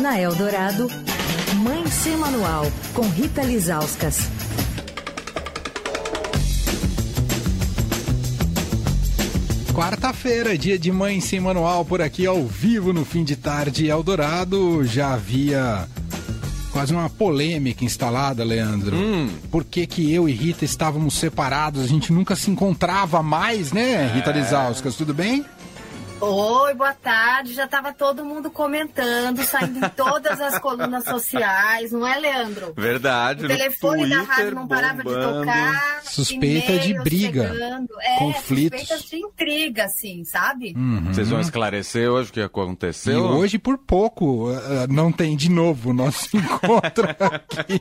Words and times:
Na 0.00 0.18
Eldorado, 0.18 0.88
Mãe 1.56 1.86
Sem 1.90 2.16
Manual, 2.16 2.64
com 2.94 3.02
Rita 3.02 3.42
Lizauskas. 3.42 4.30
Quarta-feira, 9.74 10.56
dia 10.56 10.78
de 10.78 10.90
Mãe 10.90 11.20
Sem 11.20 11.38
Manual, 11.38 11.84
por 11.84 12.00
aqui 12.00 12.24
ao 12.24 12.46
vivo 12.46 12.94
no 12.94 13.04
fim 13.04 13.22
de 13.22 13.36
tarde. 13.36 13.88
Eldorado 13.88 14.82
já 14.86 15.12
havia 15.12 15.86
quase 16.72 16.94
uma 16.94 17.10
polêmica 17.10 17.84
instalada, 17.84 18.42
Leandro. 18.42 18.96
Hum. 18.96 19.28
Por 19.50 19.64
que, 19.64 19.86
que 19.86 20.10
eu 20.10 20.26
e 20.26 20.32
Rita 20.32 20.64
estávamos 20.64 21.12
separados? 21.18 21.84
A 21.84 21.86
gente 21.86 22.10
nunca 22.10 22.34
se 22.34 22.50
encontrava 22.50 23.22
mais, 23.22 23.70
né, 23.70 24.10
Rita 24.14 24.32
Lizauskas? 24.32 24.94
Tudo 24.94 25.12
bem? 25.12 25.44
Oi, 26.22 26.74
boa 26.74 26.92
tarde. 26.92 27.54
Já 27.54 27.64
estava 27.64 27.92
todo 27.94 28.24
mundo 28.24 28.50
comentando, 28.50 29.42
saindo 29.42 29.84
em 29.84 29.88
todas 29.90 30.38
as 30.40 30.58
colunas 30.58 31.04
sociais, 31.04 31.92
não 31.92 32.06
é, 32.06 32.18
Leandro? 32.18 32.74
Verdade. 32.76 33.46
O 33.46 33.48
telefone 33.48 34.02
Twitter, 34.02 34.18
da 34.18 34.24
rádio 34.34 34.54
não 34.54 34.68
parava 34.68 35.02
bombando. 35.02 35.20
de 35.20 35.46
tocar. 35.46 36.00
Suspeita 36.04 36.78
de 36.78 36.94
briga, 37.00 37.48
chegando. 37.48 37.88
É, 38.02 38.18
conflitos. 38.18 38.80
suspeitas 38.80 39.08
de 39.10 39.16
intriga, 39.16 39.84
assim, 39.84 40.22
sabe? 40.24 40.74
Uhum. 40.76 41.04
Vocês 41.06 41.30
vão 41.30 41.40
esclarecer 41.40 42.10
hoje 42.10 42.28
o 42.30 42.32
que 42.34 42.40
E 42.40 42.42
aconteceu? 42.42 43.20
hoje, 43.24 43.58
por 43.58 43.78
pouco, 43.78 44.50
eh, 44.52 44.86
não 44.90 45.10
tem 45.10 45.34
de 45.36 45.48
novo 45.50 45.90
o 45.90 45.94
nosso 45.94 46.28
encontro 46.36 47.08
aqui. 47.08 47.80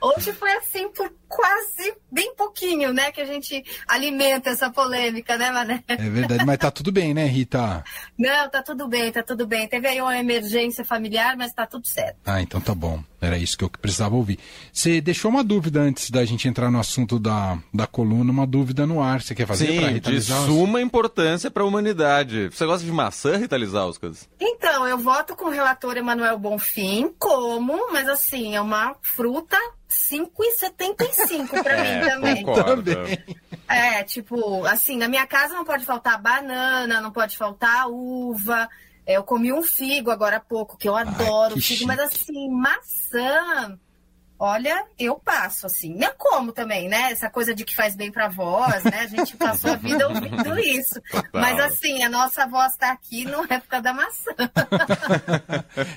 Hoje 0.00 0.32
foi 0.32 0.52
assim 0.54 0.88
por 0.88 1.12
quase 1.28 1.94
bem 2.10 2.34
pouquinho, 2.34 2.92
né? 2.92 3.12
Que 3.12 3.20
a 3.20 3.24
gente 3.26 3.62
alimenta 3.86 4.50
essa 4.50 4.70
polêmica, 4.70 5.36
né, 5.36 5.50
Mané? 5.52 5.84
É 5.86 5.96
verdade, 5.96 6.44
mas 6.44 6.58
tá 6.58 6.70
tudo 6.70 6.90
bem, 6.90 7.14
né, 7.14 7.27
Rita? 7.28 7.84
Não, 8.18 8.50
tá 8.50 8.62
tudo 8.62 8.88
bem, 8.88 9.12
tá 9.12 9.22
tudo 9.22 9.46
bem. 9.46 9.68
Teve 9.68 9.88
aí 9.88 10.00
uma 10.00 10.18
emergência 10.18 10.84
familiar, 10.84 11.36
mas 11.36 11.52
tá 11.52 11.66
tudo 11.66 11.86
certo. 11.86 12.18
Ah, 12.26 12.42
então 12.42 12.60
tá 12.60 12.74
bom. 12.74 13.02
Era 13.20 13.36
isso 13.36 13.58
que 13.58 13.64
eu 13.64 13.70
precisava 13.70 14.14
ouvir. 14.14 14.38
Você 14.72 15.00
deixou 15.00 15.30
uma 15.30 15.42
dúvida 15.42 15.80
antes 15.80 16.08
da 16.10 16.24
gente 16.24 16.46
entrar 16.46 16.70
no 16.70 16.78
assunto 16.78 17.18
da, 17.18 17.58
da 17.74 17.86
coluna, 17.86 18.30
uma 18.30 18.46
dúvida 18.46 18.86
no 18.86 19.02
ar. 19.02 19.20
Você 19.20 19.34
quer 19.34 19.46
fazer 19.46 19.66
Sim, 19.66 19.88
Rita 19.88 20.10
de 20.10 20.20
suma 20.22 20.80
importância 20.80 21.50
para 21.50 21.64
a 21.64 21.66
humanidade. 21.66 22.48
Você 22.48 22.64
gosta 22.64 22.86
de 22.86 22.92
maçã, 22.92 23.36
Rita 23.36 23.56
Lizauskas? 23.56 24.28
Então, 24.38 24.86
eu 24.86 24.98
voto 24.98 25.34
com 25.34 25.46
o 25.46 25.50
relator 25.50 25.96
Emanuel 25.96 26.38
Bonfim, 26.38 27.12
como, 27.18 27.92
mas 27.92 28.08
assim, 28.08 28.54
é 28.54 28.60
uma 28.60 28.94
fruta 29.02 29.56
5,75 29.88 31.62
para 31.62 31.76
mim 31.82 32.08
também. 32.08 32.32
É, 32.38 32.44
concordo. 32.44 32.94
Também. 32.94 33.18
É, 33.68 34.04
tipo, 34.04 34.64
assim, 34.66 34.96
na 34.96 35.08
minha 35.08 35.26
casa 35.26 35.54
não 35.54 35.64
pode 35.64 35.84
faltar 35.84 36.20
banana, 36.20 37.00
não 37.00 37.10
pode 37.10 37.36
faltar 37.36 37.88
uva. 37.88 38.68
É, 39.08 39.16
Eu 39.16 39.24
comi 39.24 39.52
um 39.52 39.62
figo 39.62 40.10
agora 40.10 40.36
há 40.36 40.40
pouco, 40.40 40.76
que 40.76 40.88
eu 40.88 40.94
adoro 40.94 41.54
que 41.54 41.60
figo, 41.62 41.78
chique. 41.78 41.86
mas 41.86 41.98
assim, 41.98 42.50
maçã. 42.50 43.78
Olha, 44.40 44.84
eu 44.96 45.16
passo, 45.18 45.66
assim. 45.66 45.92
Não 45.96 46.12
como 46.16 46.52
também, 46.52 46.88
né? 46.88 47.10
Essa 47.10 47.28
coisa 47.28 47.52
de 47.52 47.64
que 47.64 47.74
faz 47.74 47.96
bem 47.96 48.12
pra 48.12 48.28
voz, 48.28 48.84
né? 48.84 49.00
A 49.00 49.06
gente 49.08 49.36
passou 49.36 49.72
a 49.72 49.74
vida 49.74 50.06
ouvindo 50.08 50.56
isso. 50.62 51.00
Mas 51.32 51.58
assim, 51.58 52.04
a 52.04 52.08
nossa 52.08 52.46
voz 52.46 52.76
tá 52.76 52.92
aqui 52.92 53.24
na 53.24 53.38
época 53.50 53.82
da 53.82 53.92
maçã. 53.92 54.30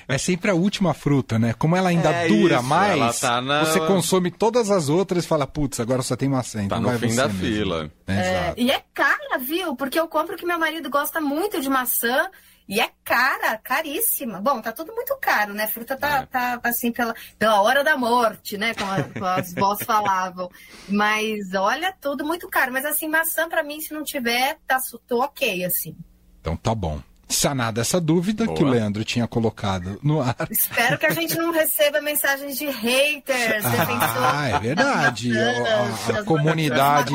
É 0.08 0.18
sempre 0.18 0.50
a 0.50 0.54
última 0.54 0.92
fruta, 0.92 1.38
né? 1.38 1.54
Como 1.56 1.76
ela 1.76 1.90
ainda 1.90 2.10
É 2.10 2.26
dura 2.26 2.56
isso, 2.56 2.64
mais, 2.64 2.92
ela 2.92 3.12
tá 3.14 3.40
na- 3.40 3.64
você 3.64 3.78
consome 3.86 4.30
todas 4.32 4.72
as 4.72 4.88
outras 4.88 5.24
e 5.24 5.28
fala, 5.28 5.46
putz, 5.46 5.78
agora 5.78 6.02
só 6.02 6.16
tem 6.16 6.28
maçã. 6.28 6.58
Tá 6.58 6.64
Então 6.64 6.80
no 6.80 6.88
vai 6.88 6.98
fim 6.98 7.14
da 7.14 7.28
mesmo. 7.28 7.38
fila. 7.40 7.90
É, 8.08 8.20
exato. 8.46 8.60
E 8.60 8.70
é 8.72 8.82
cara, 8.92 9.38
viu? 9.38 9.76
Porque 9.76 10.00
eu 10.00 10.08
compro 10.08 10.36
que 10.36 10.44
meu 10.44 10.58
marido 10.58 10.90
gosta 10.90 11.20
muito 11.20 11.60
de 11.60 11.68
maçã. 11.68 12.28
E 12.74 12.80
é 12.80 12.88
cara, 13.04 13.58
caríssima. 13.58 14.40
Bom, 14.40 14.62
tá 14.62 14.72
tudo 14.72 14.94
muito 14.94 15.14
caro, 15.20 15.52
né? 15.52 15.66
Fruta 15.66 15.94
tá, 15.94 16.22
É. 16.22 16.26
tá 16.26 16.60
assim 16.64 16.90
pela, 16.90 17.14
pela 17.38 17.60
hora 17.60 17.84
da 17.84 17.98
morte, 17.98 18.56
né? 18.56 18.72
Como, 18.72 18.90
a- 18.90 19.02
como 19.02 19.26
as 19.26 19.52
vós 19.54 19.82
falavam. 19.82 20.48
Mas 20.88 21.52
olha, 21.54 21.94
tudo 22.00 22.24
muito 22.24 22.48
caro. 22.48 22.72
Mas 22.72 22.84
assim, 22.86 23.08
maçã 23.08 23.46
pra 23.48 23.62
mim, 23.62 23.80
se 23.80 23.92
não 23.92 24.02
tiver, 24.02 24.56
tá, 24.66 24.78
tô 25.06 25.20
ok, 25.22 25.64
assim. 25.66 25.94
Então 26.40 26.56
tá 26.56 26.74
bom. 26.74 26.98
Sanada 27.28 27.80
essa 27.80 27.98
dúvida 27.98 28.44
Boa. 28.44 28.54
que 28.56 28.62
o 28.62 28.66
Leandro 28.66 29.04
tinha 29.04 29.26
colocado 29.26 29.98
no 30.02 30.20
ar. 30.20 30.36
Espero 30.50 30.98
que 30.98 31.06
a 31.06 31.12
gente 31.12 31.34
não 31.38 31.50
receba 31.50 31.98
mensagens 32.02 32.58
de 32.58 32.66
haters, 32.66 33.64
defensores. 33.70 34.34
Ah, 34.34 34.48
é 34.48 34.58
verdade. 34.58 35.32
das 35.32 36.10
A- 36.10 36.16
a- 36.16 36.20
a 36.20 36.24
comunidade-. 36.24 37.14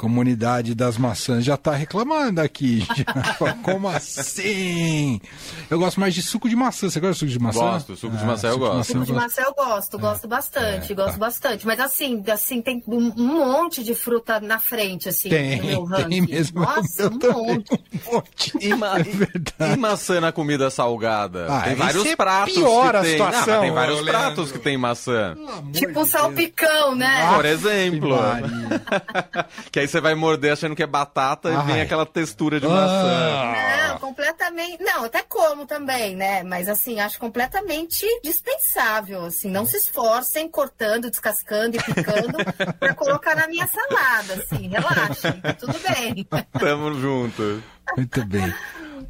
Comunidade 0.00 0.74
das 0.74 0.96
maçãs 0.96 1.44
já 1.44 1.58
tá 1.58 1.72
reclamando 1.74 2.40
aqui. 2.40 2.86
Já. 2.96 3.04
Como 3.62 3.86
assim? 3.86 5.20
Eu 5.68 5.78
gosto 5.78 6.00
mais 6.00 6.14
de 6.14 6.22
suco 6.22 6.48
de 6.48 6.56
maçã. 6.56 6.88
Você 6.88 6.98
gosta 6.98 7.12
de 7.12 7.18
suco 7.18 7.30
de 7.32 7.38
maçã? 7.38 7.60
Gosto, 7.60 7.96
suco 7.96 8.16
de 8.16 8.24
maçã 8.24 8.48
eu 8.48 8.52
suco 8.54 8.64
de 8.64 8.70
gosto. 8.70 8.76
maçã 8.78 8.92
Suco 8.94 9.04
de 9.04 9.12
maçã 9.12 9.42
eu 9.42 9.54
gosto, 9.54 9.98
gosto 9.98 10.26
bastante, 10.26 10.94
gosto 10.94 11.18
bastante. 11.18 11.66
Mas 11.66 11.78
assim, 11.80 12.24
assim, 12.32 12.62
tem 12.62 12.82
um, 12.88 13.12
monte 13.14 13.84
de 13.84 13.94
fruta 13.94 14.40
na 14.40 14.58
frente, 14.58 15.06
assim, 15.10 15.28
Tem, 15.28 15.58
no 15.58 15.66
meu 15.66 15.84
ranking. 15.84 16.08
tem 16.08 16.20
mesmo. 16.22 16.60
Nossa, 16.60 17.02
Eu 17.02 17.10
um 17.10 17.18
monte. 17.46 17.72
Um 18.08 18.14
monte. 18.14 18.52
E, 18.58 18.74
ma- 18.74 18.96
É 19.00 19.02
verdade. 19.02 19.74
e 19.74 19.76
maçã 19.76 20.18
na 20.18 20.32
comida 20.32 20.70
salgada? 20.70 21.46
Ah, 21.46 21.60
tem 21.60 21.74
vários 21.74 22.02
você 22.04 22.16
pratos 22.16 22.54
piora 22.54 23.00
que 23.02 23.06
a 23.06 23.10
tem. 23.10 23.18
Não, 23.18 23.26
mas 23.26 23.34
situação, 23.36 23.60
tem 23.60 23.72
vários 23.72 24.00
ô, 24.00 24.04
pratos 24.04 24.36
Leandro. 24.36 24.52
que 24.52 24.58
tem 24.60 24.78
maçã. 24.78 25.36
Tipo 25.74 26.00
um 26.00 26.04
salpicão, 26.06 26.94
né? 26.94 27.34
Por 27.34 27.44
exemplo. 27.44 28.16
Que 29.70 29.80
aí 29.80 29.89
você 29.90 30.00
vai 30.00 30.14
morder 30.14 30.52
achando 30.52 30.74
que 30.76 30.82
é 30.82 30.86
batata 30.86 31.48
Ai. 31.50 31.62
e 31.64 31.66
vem 31.72 31.80
aquela 31.82 32.06
textura 32.06 32.58
de 32.60 32.66
Ah. 32.66 32.70
maçã. 32.70 33.88
Não, 33.92 33.98
completamente. 33.98 34.82
Não, 34.82 35.04
até 35.04 35.22
como 35.22 35.66
também, 35.66 36.16
né? 36.16 36.42
Mas 36.42 36.68
assim, 36.68 37.00
acho 37.00 37.18
completamente 37.18 38.06
dispensável. 38.22 39.24
Assim, 39.24 39.50
não 39.50 39.66
se 39.66 39.76
esforcem 39.76 40.48
cortando, 40.48 41.10
descascando 41.10 41.76
e 41.76 41.82
picando 41.82 42.38
pra 42.78 42.94
colocar 42.94 43.34
na 43.36 43.46
minha 43.48 43.66
salada. 43.66 44.34
Assim, 44.34 44.68
relaxem, 44.68 45.32
tá 45.40 45.52
tudo 45.54 45.74
bem. 45.80 46.26
Tamo 46.58 46.94
junto. 47.00 47.62
Muito 47.96 48.24
bem. 48.26 48.54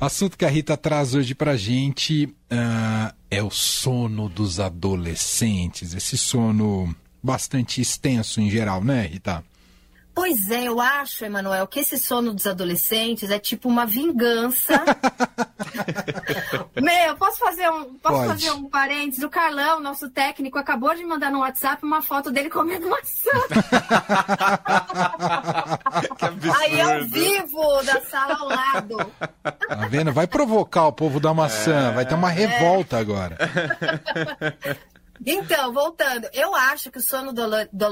O 0.01 0.05
assunto 0.05 0.39
que 0.39 0.45
a 0.45 0.49
Rita 0.49 0.77
traz 0.77 1.15
hoje 1.15 1.35
pra 1.35 1.57
gente 1.57 2.35
ah, 2.51 3.13
é 3.31 3.43
o 3.43 3.51
sono 3.51 4.29
dos 4.29 4.59
adolescentes. 4.61 5.95
Esse 5.95 6.17
sono 6.17 6.95
bastante 7.23 7.81
extenso 7.83 8.41
em 8.41 8.49
geral, 8.51 8.83
né, 8.83 9.03
Rita? 9.07 9.45
Pois 10.15 10.51
é, 10.51 10.65
eu 10.65 10.81
acho, 10.81 11.25
Emanuel, 11.25 11.67
que 11.67 11.81
esse 11.81 11.99
sono 11.99 12.35
dos 12.35 12.47
adolescentes 12.47 13.31
é 13.31 13.39
tipo 13.39 13.69
uma 13.69 13.87
vingança. 13.87 14.75
Meu, 16.81 17.17
posso 17.17 17.39
fazer 17.39 17.71
um, 17.71 17.95
posso 17.95 18.17
Pode. 18.17 18.29
fazer 18.29 18.51
um 18.51 18.69
parênteses? 18.69 19.23
O 19.23 19.31
Carlão, 19.31 19.81
nosso 19.81 20.11
técnico, 20.11 20.59
acabou 20.59 20.95
de 20.95 21.05
mandar 21.05 21.31
no 21.31 21.41
WhatsApp 21.41 21.85
uma 21.85 22.03
foto 22.03 22.31
dele 22.31 22.51
comendo 22.51 22.89
maçã. 22.89 23.31
Aí 26.61 26.81
ao 26.81 27.05
vivo 27.05 27.83
da 27.85 28.01
sala 28.03 28.37
ao 28.39 28.49
lado. 28.49 28.97
Tá 29.43 29.87
vendo? 29.89 30.13
Vai 30.13 30.27
provocar 30.27 30.87
o 30.87 30.93
povo 30.93 31.21
da 31.21 31.33
maçã. 31.33 31.93
Vai 31.93 32.05
ter 32.05 32.15
uma 32.15 32.31
revolta 32.31 32.99
agora. 32.99 33.37
Então, 35.25 35.73
voltando, 35.73 36.29
eu 36.33 36.55
acho 36.55 36.91
que 36.91 36.99
o 36.99 37.03
sono 37.03 37.33
do 37.33 37.43
do 37.73 37.87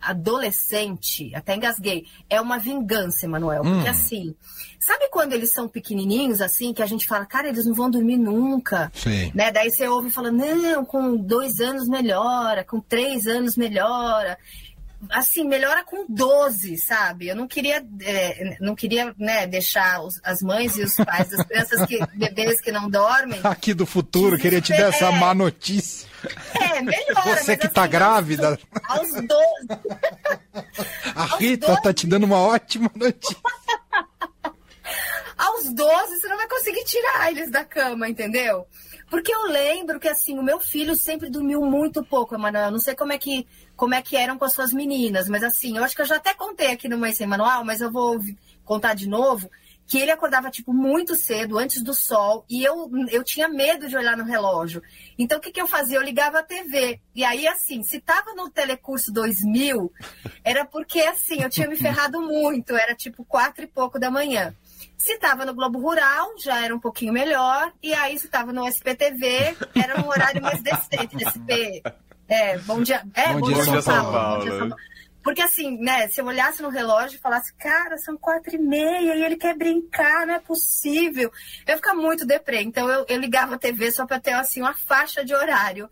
adolescente, 0.00 1.34
até 1.34 1.54
engasguei, 1.54 2.06
é 2.28 2.40
uma 2.40 2.58
vingança, 2.58 3.26
Emanuel. 3.26 3.62
Porque 3.62 3.88
Hum. 3.88 3.90
assim, 3.90 4.34
sabe 4.78 5.08
quando 5.10 5.32
eles 5.32 5.52
são 5.52 5.68
pequenininhos, 5.68 6.40
assim, 6.40 6.72
que 6.72 6.82
a 6.82 6.86
gente 6.86 7.06
fala, 7.06 7.26
cara, 7.26 7.48
eles 7.48 7.66
não 7.66 7.74
vão 7.74 7.90
dormir 7.90 8.16
nunca. 8.16 8.90
Sim. 8.94 9.30
Né? 9.34 9.50
Daí 9.52 9.70
você 9.70 9.86
ouve 9.88 10.10
falando, 10.10 10.38
não, 10.38 10.84
com 10.84 11.16
dois 11.16 11.60
anos 11.60 11.88
melhora, 11.88 12.64
com 12.64 12.80
três 12.80 13.26
anos 13.26 13.56
melhora. 13.56 14.38
Assim, 15.08 15.44
melhora 15.44 15.82
com 15.82 16.04
12, 16.08 16.76
sabe? 16.76 17.28
Eu 17.28 17.34
não 17.34 17.48
queria, 17.48 17.82
é, 18.02 18.56
não 18.60 18.74
queria 18.74 19.14
né, 19.18 19.46
deixar 19.46 20.02
os- 20.02 20.20
as 20.22 20.42
mães 20.42 20.76
e 20.76 20.82
os 20.82 20.94
pais 20.96 21.28
das 21.30 21.46
crianças, 21.46 21.86
que, 21.86 21.98
bebês 22.14 22.60
que 22.60 22.70
não 22.70 22.88
dormem. 22.90 23.40
Aqui 23.42 23.72
do 23.72 23.86
futuro, 23.86 24.36
queria 24.38 24.60
te 24.60 24.72
dar 24.72 24.88
essa 24.90 25.06
É. 25.06 25.18
má 25.18 25.32
notícia. 25.32 26.06
É, 26.60 26.82
melhora. 26.82 27.36
Você 27.36 27.56
que 27.56 27.66
tá 27.68 27.82
assim, 27.82 27.90
grávida. 27.92 28.58
Aos 28.88 29.10
12. 29.10 29.26
A 31.16 31.22
Aos 31.22 31.40
Rita 31.40 31.66
12. 31.68 31.82
tá 31.82 31.94
te 31.94 32.06
dando 32.06 32.24
uma 32.24 32.38
ótima 32.38 32.90
notícia. 32.94 33.36
Aos 35.38 35.72
12, 35.72 36.20
você 36.20 36.28
não 36.28 36.36
vai 36.36 36.46
conseguir 36.48 36.84
tirar 36.84 37.30
eles 37.30 37.50
da 37.50 37.64
cama, 37.64 38.06
entendeu? 38.08 38.66
Porque 39.10 39.34
eu 39.34 39.46
lembro 39.46 39.98
que, 39.98 40.08
assim, 40.08 40.38
o 40.38 40.42
meu 40.42 40.60
filho 40.60 40.94
sempre 40.94 41.28
dormiu 41.28 41.60
muito 41.62 42.04
pouco, 42.04 42.34
Emanuel. 42.34 42.66
Eu 42.66 42.70
Não 42.70 42.78
sei 42.78 42.94
como 42.94 43.12
é, 43.12 43.18
que, 43.18 43.44
como 43.76 43.92
é 43.92 44.00
que 44.00 44.16
eram 44.16 44.38
com 44.38 44.44
as 44.44 44.52
suas 44.52 44.72
meninas, 44.72 45.28
mas 45.28 45.42
assim, 45.42 45.76
eu 45.76 45.82
acho 45.82 45.96
que 45.96 46.02
eu 46.02 46.06
já 46.06 46.16
até 46.16 46.32
contei 46.32 46.68
aqui 46.68 46.88
no 46.88 46.96
Mãe 46.96 47.12
Sem 47.12 47.26
Manual, 47.26 47.64
mas 47.64 47.80
eu 47.80 47.90
vou 47.90 48.20
contar 48.64 48.94
de 48.94 49.08
novo, 49.08 49.50
que 49.84 49.98
ele 49.98 50.12
acordava, 50.12 50.48
tipo, 50.48 50.72
muito 50.72 51.16
cedo, 51.16 51.58
antes 51.58 51.82
do 51.82 51.92
sol, 51.92 52.44
e 52.48 52.62
eu, 52.62 52.88
eu 53.10 53.24
tinha 53.24 53.48
medo 53.48 53.88
de 53.88 53.96
olhar 53.96 54.16
no 54.16 54.22
relógio. 54.22 54.80
Então, 55.18 55.38
o 55.38 55.40
que, 55.40 55.50
que 55.50 55.60
eu 55.60 55.66
fazia? 55.66 55.96
Eu 55.96 56.04
ligava 56.04 56.38
a 56.38 56.44
TV. 56.44 57.00
E 57.12 57.24
aí, 57.24 57.48
assim, 57.48 57.82
se 57.82 57.98
tava 57.98 58.32
no 58.34 58.48
Telecurso 58.48 59.12
2000, 59.12 59.92
era 60.44 60.64
porque, 60.64 61.00
assim, 61.00 61.42
eu 61.42 61.50
tinha 61.50 61.66
me 61.66 61.74
ferrado 61.74 62.20
muito, 62.20 62.76
era 62.76 62.94
tipo 62.94 63.24
quatro 63.24 63.64
e 63.64 63.66
pouco 63.66 63.98
da 63.98 64.08
manhã. 64.08 64.54
Se 65.00 65.14
estava 65.14 65.46
no 65.46 65.54
Globo 65.54 65.78
Rural, 65.78 66.34
já 66.36 66.62
era 66.62 66.76
um 66.76 66.78
pouquinho 66.78 67.10
melhor. 67.10 67.72
E 67.82 67.94
aí, 67.94 68.18
se 68.18 68.26
estava 68.26 68.52
no 68.52 68.68
SPTV, 68.68 69.56
era 69.74 69.98
um 69.98 70.06
horário 70.06 70.42
mais 70.42 70.60
decente. 70.60 71.24
SP, 71.24 71.80
é, 72.28 72.58
bom 72.58 72.82
dia, 72.82 73.02
é, 73.14 73.32
Bom 73.32 73.40
bom, 73.40 73.46
dia, 73.46 73.64
São 73.64 73.80
São 73.80 73.94
Paulo. 73.94 74.12
Paulo. 74.12 74.36
Bom 74.36 74.44
dia, 74.44 74.58
São 74.58 74.68
Paulo. 74.68 74.84
Porque 75.22 75.40
assim, 75.40 75.78
né, 75.78 76.06
se 76.08 76.20
eu 76.20 76.26
olhasse 76.26 76.60
no 76.60 76.68
relógio 76.68 77.16
e 77.16 77.20
falasse, 77.20 77.50
cara, 77.54 77.96
são 77.96 78.14
quatro 78.18 78.54
e 78.54 78.58
meia 78.58 79.14
e 79.14 79.22
ele 79.22 79.36
quer 79.36 79.56
brincar, 79.56 80.26
não 80.26 80.34
é 80.34 80.38
possível. 80.38 81.32
Eu 81.66 81.72
ia 81.72 81.76
ficar 81.76 81.94
muito 81.94 82.26
deprê. 82.26 82.60
Então 82.60 82.86
eu, 82.90 83.06
eu 83.08 83.18
ligava 83.18 83.54
a 83.54 83.58
TV 83.58 83.90
só 83.90 84.06
para 84.06 84.20
ter 84.20 84.32
assim 84.32 84.60
uma 84.60 84.74
faixa 84.74 85.24
de 85.24 85.34
horário. 85.34 85.88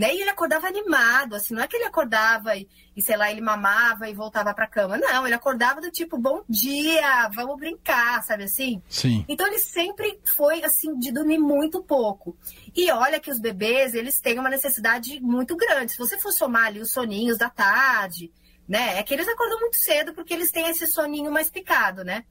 Né? 0.00 0.14
E 0.14 0.22
ele 0.22 0.30
acordava 0.30 0.66
animado, 0.66 1.34
assim, 1.34 1.52
não 1.52 1.62
é 1.62 1.68
que 1.68 1.76
ele 1.76 1.84
acordava 1.84 2.56
e, 2.56 2.66
e 2.96 3.02
sei 3.02 3.18
lá, 3.18 3.30
ele 3.30 3.42
mamava 3.42 4.08
e 4.08 4.14
voltava 4.14 4.54
para 4.54 4.66
cama. 4.66 4.96
Não, 4.96 5.26
ele 5.26 5.34
acordava 5.34 5.78
do 5.78 5.90
tipo, 5.90 6.16
bom 6.16 6.42
dia, 6.48 7.28
vamos 7.34 7.58
brincar, 7.58 8.24
sabe 8.24 8.44
assim? 8.44 8.80
Sim. 8.88 9.26
Então 9.28 9.46
ele 9.46 9.58
sempre 9.58 10.18
foi 10.34 10.64
assim 10.64 10.98
de 10.98 11.12
dormir 11.12 11.36
muito 11.36 11.84
pouco. 11.84 12.34
E 12.74 12.90
olha 12.90 13.20
que 13.20 13.30
os 13.30 13.38
bebês, 13.38 13.92
eles 13.92 14.18
têm 14.22 14.38
uma 14.38 14.48
necessidade 14.48 15.20
muito 15.20 15.54
grande. 15.54 15.92
Se 15.92 15.98
você 15.98 16.18
for 16.18 16.32
somar 16.32 16.68
ali 16.68 16.80
os 16.80 16.92
soninhos 16.92 17.36
da 17.36 17.50
tarde, 17.50 18.32
né? 18.66 18.98
É 18.98 19.02
que 19.02 19.12
eles 19.12 19.28
acordam 19.28 19.60
muito 19.60 19.76
cedo 19.76 20.14
porque 20.14 20.32
eles 20.32 20.50
têm 20.50 20.66
esse 20.70 20.86
soninho 20.86 21.30
mais 21.30 21.50
picado, 21.50 22.02
né? 22.04 22.24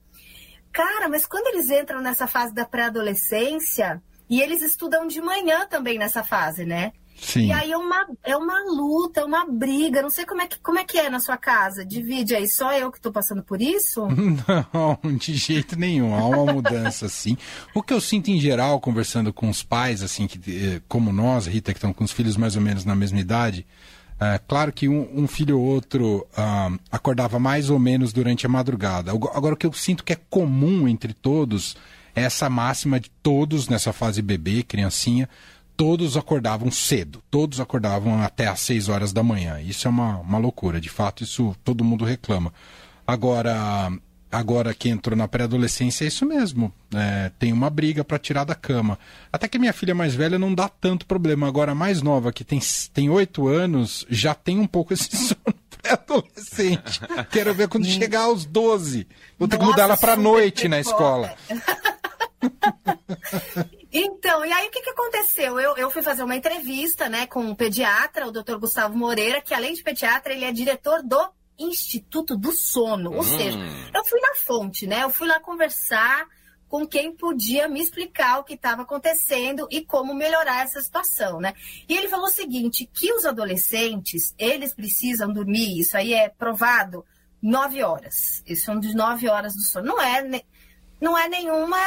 Cara, 0.72 1.08
mas 1.08 1.24
quando 1.24 1.46
eles 1.54 1.70
entram 1.70 2.00
nessa 2.00 2.26
fase 2.26 2.52
da 2.52 2.64
pré-adolescência, 2.64 4.02
e 4.30 4.40
eles 4.40 4.62
estudam 4.62 5.08
de 5.08 5.20
manhã 5.20 5.66
também 5.66 5.98
nessa 5.98 6.22
fase, 6.22 6.64
né? 6.64 6.92
Sim. 7.20 7.48
E 7.48 7.52
aí 7.52 7.70
é 7.70 7.76
uma, 7.76 8.06
é 8.24 8.36
uma 8.36 8.62
luta, 8.72 9.20
é 9.20 9.24
uma 9.24 9.46
briga. 9.46 10.02
Não 10.02 10.10
sei 10.10 10.24
como 10.24 10.40
é, 10.40 10.46
que, 10.46 10.58
como 10.60 10.78
é 10.78 10.84
que 10.84 10.98
é 10.98 11.10
na 11.10 11.20
sua 11.20 11.36
casa. 11.36 11.84
Divide 11.84 12.34
aí, 12.34 12.48
só 12.48 12.72
eu 12.72 12.90
que 12.90 13.00
tô 13.00 13.12
passando 13.12 13.42
por 13.42 13.60
isso? 13.60 14.06
Não, 14.72 14.98
de 15.16 15.34
jeito 15.34 15.78
nenhum. 15.78 16.14
Há 16.14 16.24
uma 16.26 16.52
mudança, 16.52 17.08
sim. 17.08 17.36
O 17.74 17.82
que 17.82 17.92
eu 17.92 18.00
sinto 18.00 18.28
em 18.30 18.40
geral, 18.40 18.80
conversando 18.80 19.32
com 19.32 19.48
os 19.48 19.62
pais, 19.62 20.02
assim, 20.02 20.26
que, 20.26 20.38
eh, 20.48 20.80
como 20.88 21.12
nós, 21.12 21.46
Rita, 21.46 21.72
que 21.72 21.78
estão 21.78 21.92
com 21.92 22.04
os 22.04 22.12
filhos 22.12 22.36
mais 22.36 22.56
ou 22.56 22.62
menos 22.62 22.84
na 22.84 22.94
mesma 22.94 23.20
idade, 23.20 23.66
é 24.20 24.38
claro 24.38 24.70
que 24.70 24.86
um, 24.86 25.08
um 25.14 25.26
filho 25.26 25.58
ou 25.58 25.64
outro 25.64 26.26
ah, 26.36 26.70
acordava 26.92 27.38
mais 27.38 27.70
ou 27.70 27.78
menos 27.78 28.12
durante 28.12 28.44
a 28.44 28.48
madrugada. 28.50 29.10
Agora, 29.10 29.34
Agora, 29.34 29.54
o 29.54 29.56
que 29.56 29.66
eu 29.66 29.72
sinto 29.72 30.04
que 30.04 30.12
é 30.12 30.18
comum 30.28 30.86
entre 30.86 31.14
todos 31.14 31.74
é 32.14 32.22
essa 32.22 32.50
máxima 32.50 33.00
de 33.00 33.10
todos 33.22 33.68
nessa 33.68 33.92
fase 33.92 34.20
bebê, 34.20 34.62
criancinha, 34.62 35.26
todos 35.80 36.14
acordavam 36.14 36.70
cedo, 36.70 37.22
todos 37.30 37.58
acordavam 37.58 38.22
até 38.22 38.46
às 38.46 38.60
6 38.60 38.90
horas 38.90 39.14
da 39.14 39.22
manhã. 39.22 39.58
Isso 39.62 39.88
é 39.88 39.90
uma, 39.90 40.18
uma 40.18 40.36
loucura, 40.36 40.78
de 40.78 40.90
fato, 40.90 41.24
isso 41.24 41.56
todo 41.64 41.82
mundo 41.82 42.04
reclama. 42.04 42.52
Agora, 43.06 43.90
agora 44.30 44.74
que 44.74 44.90
entrou 44.90 45.16
na 45.16 45.26
pré-adolescência, 45.26 46.04
é 46.04 46.08
isso 46.08 46.26
mesmo. 46.26 46.70
é, 46.94 47.30
tem 47.38 47.50
uma 47.50 47.70
briga 47.70 48.04
para 48.04 48.18
tirar 48.18 48.44
da 48.44 48.54
cama. 48.54 48.98
Até 49.32 49.48
que 49.48 49.58
minha 49.58 49.72
filha 49.72 49.94
mais 49.94 50.14
velha 50.14 50.38
não 50.38 50.54
dá 50.54 50.68
tanto 50.68 51.06
problema. 51.06 51.48
Agora, 51.48 51.72
a 51.72 51.74
mais 51.74 52.02
nova, 52.02 52.30
que 52.30 52.44
tem, 52.44 52.60
tem 52.92 53.08
8 53.08 53.48
anos, 53.48 54.04
já 54.10 54.34
tem 54.34 54.58
um 54.58 54.66
pouco 54.66 54.92
esse 54.92 55.08
sono 55.16 55.56
pré-adolescente. 55.80 57.00
Quero 57.30 57.54
ver 57.54 57.68
quando 57.68 57.86
chegar 57.86 58.24
aos 58.24 58.44
12. 58.44 59.06
Vou 59.38 59.48
ter 59.48 59.56
que 59.56 59.62
Nossa, 59.62 59.72
mudar 59.72 59.84
ela 59.84 59.96
para 59.96 60.14
noite 60.14 60.68
na 60.68 60.78
escola. 60.78 61.34
Então, 63.92 64.44
e 64.44 64.52
aí 64.52 64.68
o 64.68 64.70
que, 64.70 64.82
que 64.82 64.90
aconteceu? 64.90 65.58
Eu, 65.58 65.76
eu 65.76 65.90
fui 65.90 66.02
fazer 66.02 66.22
uma 66.22 66.36
entrevista 66.36 67.08
né, 67.08 67.26
com 67.26 67.40
um 67.40 67.54
pediatra, 67.54 68.26
o 68.26 68.30
Dr. 68.32 68.56
Gustavo 68.56 68.96
Moreira, 68.96 69.40
que 69.40 69.52
além 69.54 69.74
de 69.74 69.82
pediatra, 69.82 70.32
ele 70.32 70.44
é 70.44 70.52
diretor 70.52 71.02
do 71.02 71.28
Instituto 71.58 72.36
do 72.36 72.52
Sono. 72.52 73.12
Ou 73.14 73.24
seja, 73.24 73.58
eu 73.94 74.04
fui 74.04 74.20
na 74.20 74.34
fonte, 74.36 74.86
né? 74.86 75.02
Eu 75.02 75.10
fui 75.10 75.26
lá 75.26 75.40
conversar 75.40 76.26
com 76.68 76.86
quem 76.86 77.10
podia 77.16 77.68
me 77.68 77.80
explicar 77.80 78.38
o 78.38 78.44
que 78.44 78.54
estava 78.54 78.82
acontecendo 78.82 79.66
e 79.72 79.84
como 79.84 80.14
melhorar 80.14 80.62
essa 80.62 80.80
situação, 80.80 81.40
né? 81.40 81.52
E 81.88 81.96
ele 81.96 82.08
falou 82.08 82.26
o 82.26 82.30
seguinte, 82.30 82.88
que 82.92 83.12
os 83.12 83.24
adolescentes, 83.26 84.32
eles 84.38 84.72
precisam 84.72 85.32
dormir, 85.32 85.80
isso 85.80 85.96
aí 85.96 86.14
é 86.14 86.28
provado, 86.28 87.04
nove 87.42 87.82
horas. 87.82 88.40
Eles 88.46 88.62
são 88.62 88.78
de 88.78 88.94
nove 88.94 89.28
horas 89.28 89.54
do 89.54 89.62
sono. 89.62 89.86
Não 89.86 90.00
é, 90.00 90.22
ne- 90.22 90.44
não 91.00 91.16
é 91.16 91.28
nenhuma, 91.28 91.78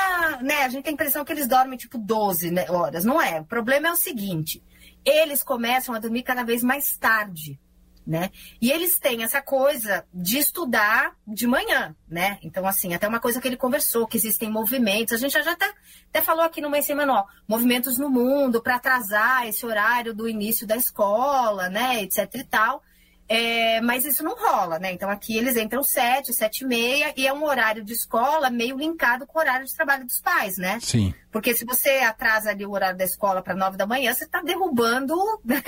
né? 0.42 0.64
A 0.64 0.70
gente 0.70 0.84
tem 0.84 0.92
a 0.92 0.94
impressão 0.94 1.24
que 1.24 1.32
eles 1.32 1.48
dormem 1.48 1.78
tipo 1.78 1.98
12 1.98 2.52
né, 2.52 2.66
horas. 2.70 3.06
Não 3.06 3.22
é. 3.22 3.42
O 3.42 3.46
problema 3.46 3.90
é 3.90 3.92
o 3.92 3.96
seguinte: 3.96 4.64
eles 5.06 5.44
começam 5.44 5.94
a 5.94 6.00
dormir 6.00 6.24
cada 6.24 6.44
vez 6.44 6.64
mais 6.64 6.98
tarde, 6.98 7.60
né? 8.06 8.32
E 8.60 8.72
eles 8.72 8.98
têm 8.98 9.24
essa 9.24 9.42
coisa 9.42 10.04
de 10.14 10.40
estudar 10.40 11.16
de 11.28 11.46
manhã, 11.46 11.96
né? 12.08 12.40
Então, 12.42 12.66
assim, 12.66 12.94
até 12.94 13.08
uma 13.08 13.20
coisa 13.20 13.40
que 13.40 13.48
ele 13.48 13.56
conversou, 13.58 14.08
que 14.08 14.18
existem 14.18 14.50
movimentos, 14.50 15.14
a 15.14 15.18
gente 15.18 15.32
já 15.32 15.52
até, 15.52 15.72
até 16.10 16.22
falou 16.22 16.44
aqui 16.44 16.60
no 16.60 16.70
mês 16.70 16.86
semanal, 16.86 17.28
movimentos 17.48 17.98
no 18.00 18.10
mundo 18.10 18.62
para 18.62 18.76
atrasar 18.76 19.48
esse 19.48 19.66
horário 19.66 20.14
do 20.14 20.28
início 20.28 20.66
da 20.66 20.76
escola, 20.76 21.70
né? 21.70 22.02
Etc 22.02 22.28
e 22.34 22.44
tal. 22.44 22.82
É, 23.28 23.80
mas 23.82 24.06
isso 24.06 24.22
não 24.24 24.36
rola, 24.36 24.78
né? 24.80 24.92
Então 24.92 25.10
aqui 25.10 25.38
eles 25.38 25.56
entram 25.56 25.82
sete, 25.82 26.34
sete 26.34 26.64
e 26.64 26.68
meia, 26.68 27.14
e 27.16 27.26
é 27.26 27.34
um 27.34 27.44
horário 27.46 27.84
de 27.84 27.94
escola 27.94 28.50
meio 28.50 28.78
linkado 28.78 29.26
com 29.26 29.38
o 29.40 29.42
horário 29.42 29.66
de 29.66 29.74
trabalho 29.74 30.06
dos 30.06 30.20
pais, 30.20 30.58
né? 30.58 30.78
Sim. 30.82 31.14
Porque 31.32 31.56
se 31.56 31.66
você 31.66 31.90
atrasa 32.00 32.50
ali 32.50 32.66
o 32.66 32.72
horário 32.72 32.98
da 32.98 33.06
escola 33.06 33.42
para 33.42 33.56
nove 33.56 33.78
da 33.78 33.88
manhã, 33.88 34.14
você 34.14 34.26
está 34.26 34.42
derrubando 34.42 35.16
né, 35.44 35.62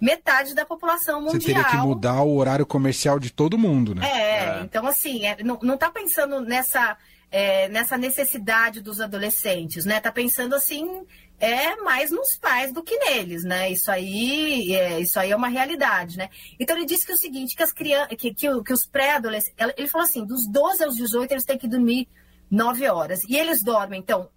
metade 0.00 0.54
da 0.54 0.64
população 0.66 1.22
Você 1.24 1.34
mundial. 1.34 1.62
teria 1.62 1.70
que 1.70 1.76
mudar 1.86 2.22
o 2.22 2.36
horário 2.36 2.66
comercial 2.66 3.18
de 3.20 3.30
todo 3.32 3.56
mundo, 3.56 3.94
né? 3.94 4.04
É, 4.10 4.58
É. 4.58 4.60
então 4.62 4.86
assim, 4.86 5.24
é, 5.24 5.42
não, 5.42 5.58
não 5.62 5.76
tá 5.78 5.90
pensando 5.90 6.40
nessa, 6.40 6.96
é, 7.30 7.68
nessa 7.68 7.96
necessidade 7.96 8.80
dos 8.80 9.00
adolescentes, 9.00 9.84
né? 9.84 10.00
Tá 10.00 10.10
pensando 10.10 10.54
assim, 10.56 11.06
é 11.42 11.74
mais 11.82 12.12
nos 12.12 12.36
pais 12.36 12.72
do 12.72 12.84
que 12.84 12.96
neles, 12.98 13.42
né? 13.42 13.68
Isso 13.68 13.90
aí 13.90 14.72
é, 14.76 15.00
isso 15.00 15.18
aí 15.18 15.32
é 15.32 15.36
uma 15.36 15.48
realidade, 15.48 16.16
né? 16.16 16.30
Então 16.58 16.76
ele 16.76 16.86
disse 16.86 17.04
que 17.04 17.12
o 17.12 17.16
seguinte, 17.16 17.56
que 17.56 17.64
as 17.64 17.72
crianças, 17.72 18.16
que, 18.16 18.32
que, 18.32 18.62
que 18.62 18.72
os 18.72 18.86
pré-adolescentes, 18.86 19.56
ele 19.76 19.88
falou 19.88 20.06
assim, 20.06 20.24
dos 20.24 20.46
12 20.46 20.84
aos 20.84 20.94
18 20.94 21.32
eles 21.32 21.44
têm 21.44 21.58
que 21.58 21.66
dormir 21.66 22.08
9 22.48 22.88
horas. 22.88 23.24
E 23.28 23.36
eles 23.36 23.60
dormem, 23.60 23.98
então, 23.98 24.28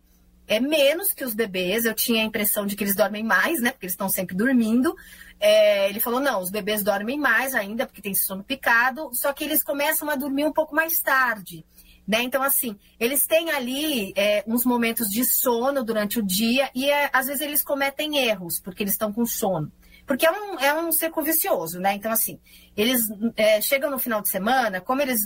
é 0.47 0.59
menos 0.59 1.13
que 1.13 1.23
os 1.23 1.35
bebês. 1.35 1.85
Eu 1.85 1.93
tinha 1.93 2.23
a 2.23 2.25
impressão 2.25 2.65
de 2.65 2.75
que 2.75 2.83
eles 2.83 2.95
dormem 2.95 3.23
mais, 3.23 3.61
né? 3.61 3.71
Porque 3.71 3.85
eles 3.85 3.93
estão 3.93 4.09
sempre 4.09 4.35
dormindo. 4.35 4.95
É, 5.39 5.87
ele 5.87 5.99
falou: 5.99 6.19
não, 6.19 6.41
os 6.41 6.49
bebês 6.49 6.83
dormem 6.83 7.19
mais 7.19 7.53
ainda, 7.53 7.85
porque 7.85 8.01
tem 8.01 8.15
sono 8.15 8.43
picado, 8.43 9.11
só 9.13 9.31
que 9.31 9.43
eles 9.43 9.63
começam 9.63 10.09
a 10.09 10.15
dormir 10.15 10.45
um 10.45 10.53
pouco 10.53 10.73
mais 10.73 10.99
tarde. 10.99 11.63
Né? 12.07 12.21
Então, 12.21 12.43
assim, 12.43 12.77
eles 12.99 13.25
têm 13.25 13.49
ali 13.51 14.13
é, 14.15 14.43
uns 14.45 14.63
momentos 14.63 15.07
de 15.07 15.25
sono 15.25 15.83
durante 15.83 16.19
o 16.19 16.23
dia 16.23 16.69
e 16.75 16.89
é, 16.89 17.09
às 17.11 17.25
vezes 17.25 17.41
eles 17.41 17.63
cometem 17.63 18.17
erros, 18.17 18.59
porque 18.59 18.83
eles 18.83 18.93
estão 18.93 19.11
com 19.11 19.25
sono. 19.25 19.71
Porque 20.05 20.25
é 20.25 20.31
um, 20.31 20.59
é 20.59 20.74
um 20.79 20.91
círculo 20.91 21.25
vicioso, 21.25 21.79
né? 21.79 21.93
Então, 21.93 22.12
assim, 22.12 22.39
eles 22.77 23.01
é, 23.35 23.59
chegam 23.59 23.89
no 23.89 23.97
final 23.97 24.21
de 24.21 24.29
semana, 24.29 24.79
como 24.79 25.01
eles 25.01 25.19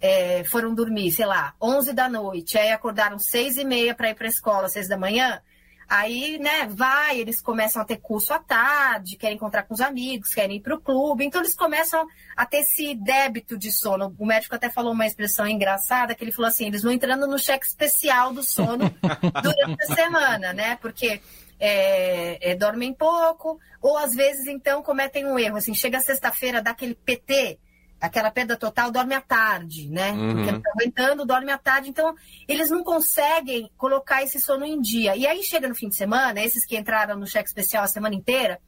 é, 0.00 0.44
foram 0.44 0.74
dormir, 0.74 1.10
sei 1.10 1.24
lá, 1.24 1.54
11 1.60 1.94
da 1.94 2.08
noite, 2.08 2.58
aí 2.58 2.70
acordaram 2.70 3.18
6 3.18 3.56
e 3.56 3.64
meia 3.64 3.94
para 3.94 4.10
ir 4.10 4.14
para 4.14 4.26
a 4.26 4.28
escola, 4.28 4.68
6 4.68 4.88
da 4.88 4.98
manhã, 4.98 5.40
aí, 5.88 6.38
né, 6.38 6.66
vai, 6.68 7.18
eles 7.18 7.40
começam 7.40 7.80
a 7.80 7.84
ter 7.84 7.96
curso 7.96 8.32
à 8.32 8.38
tarde, 8.38 9.16
querem 9.16 9.36
encontrar 9.36 9.62
com 9.62 9.74
os 9.74 9.80
amigos, 9.80 10.34
querem 10.34 10.56
ir 10.56 10.60
para 10.60 10.74
o 10.74 10.80
clube, 10.80 11.24
então 11.24 11.40
eles 11.40 11.54
começam 11.54 12.06
a 12.36 12.44
ter 12.44 12.58
esse 12.58 12.94
débito 12.94 13.56
de 13.56 13.70
sono. 13.70 14.14
O 14.18 14.26
médico 14.26 14.54
até 14.54 14.68
falou 14.68 14.92
uma 14.92 15.06
expressão 15.06 15.46
engraçada, 15.46 16.14
que 16.14 16.24
ele 16.24 16.32
falou 16.32 16.48
assim, 16.48 16.66
eles 16.66 16.82
vão 16.82 16.92
entrando 16.92 17.26
no 17.26 17.38
cheque 17.38 17.66
especial 17.66 18.32
do 18.32 18.42
sono 18.42 18.92
durante 19.42 19.82
a 19.82 19.94
semana, 19.94 20.52
né, 20.52 20.76
porque 20.80 21.20
é, 21.58 22.50
é, 22.50 22.54
dormem 22.54 22.92
pouco, 22.92 23.58
ou 23.80 23.96
às 23.96 24.14
vezes, 24.14 24.46
então, 24.46 24.82
cometem 24.82 25.26
um 25.26 25.38
erro, 25.38 25.56
assim, 25.56 25.74
chega 25.74 26.00
sexta-feira, 26.00 26.62
dá 26.62 26.72
aquele 26.72 26.94
PT, 26.94 27.58
aquela 28.00 28.30
perda 28.30 28.56
total, 28.56 28.90
dorme 28.90 29.14
à 29.14 29.20
tarde, 29.20 29.88
né? 29.88 30.12
Uhum. 30.12 30.34
Porque 30.34 30.52
não 30.52 30.60
tá 30.60 30.70
aguentando, 30.74 31.26
dorme 31.26 31.50
à 31.50 31.58
tarde. 31.58 31.90
Então, 31.90 32.14
eles 32.46 32.70
não 32.70 32.84
conseguem 32.84 33.70
colocar 33.76 34.22
esse 34.22 34.40
sono 34.40 34.64
em 34.64 34.80
dia. 34.80 35.16
E 35.16 35.26
aí 35.26 35.42
chega 35.42 35.68
no 35.68 35.74
fim 35.74 35.88
de 35.88 35.96
semana, 35.96 36.42
esses 36.42 36.64
que 36.64 36.76
entraram 36.76 37.18
no 37.18 37.26
cheque 37.26 37.48
especial 37.48 37.84
a 37.84 37.88
semana 37.88 38.14
inteira, 38.14 38.60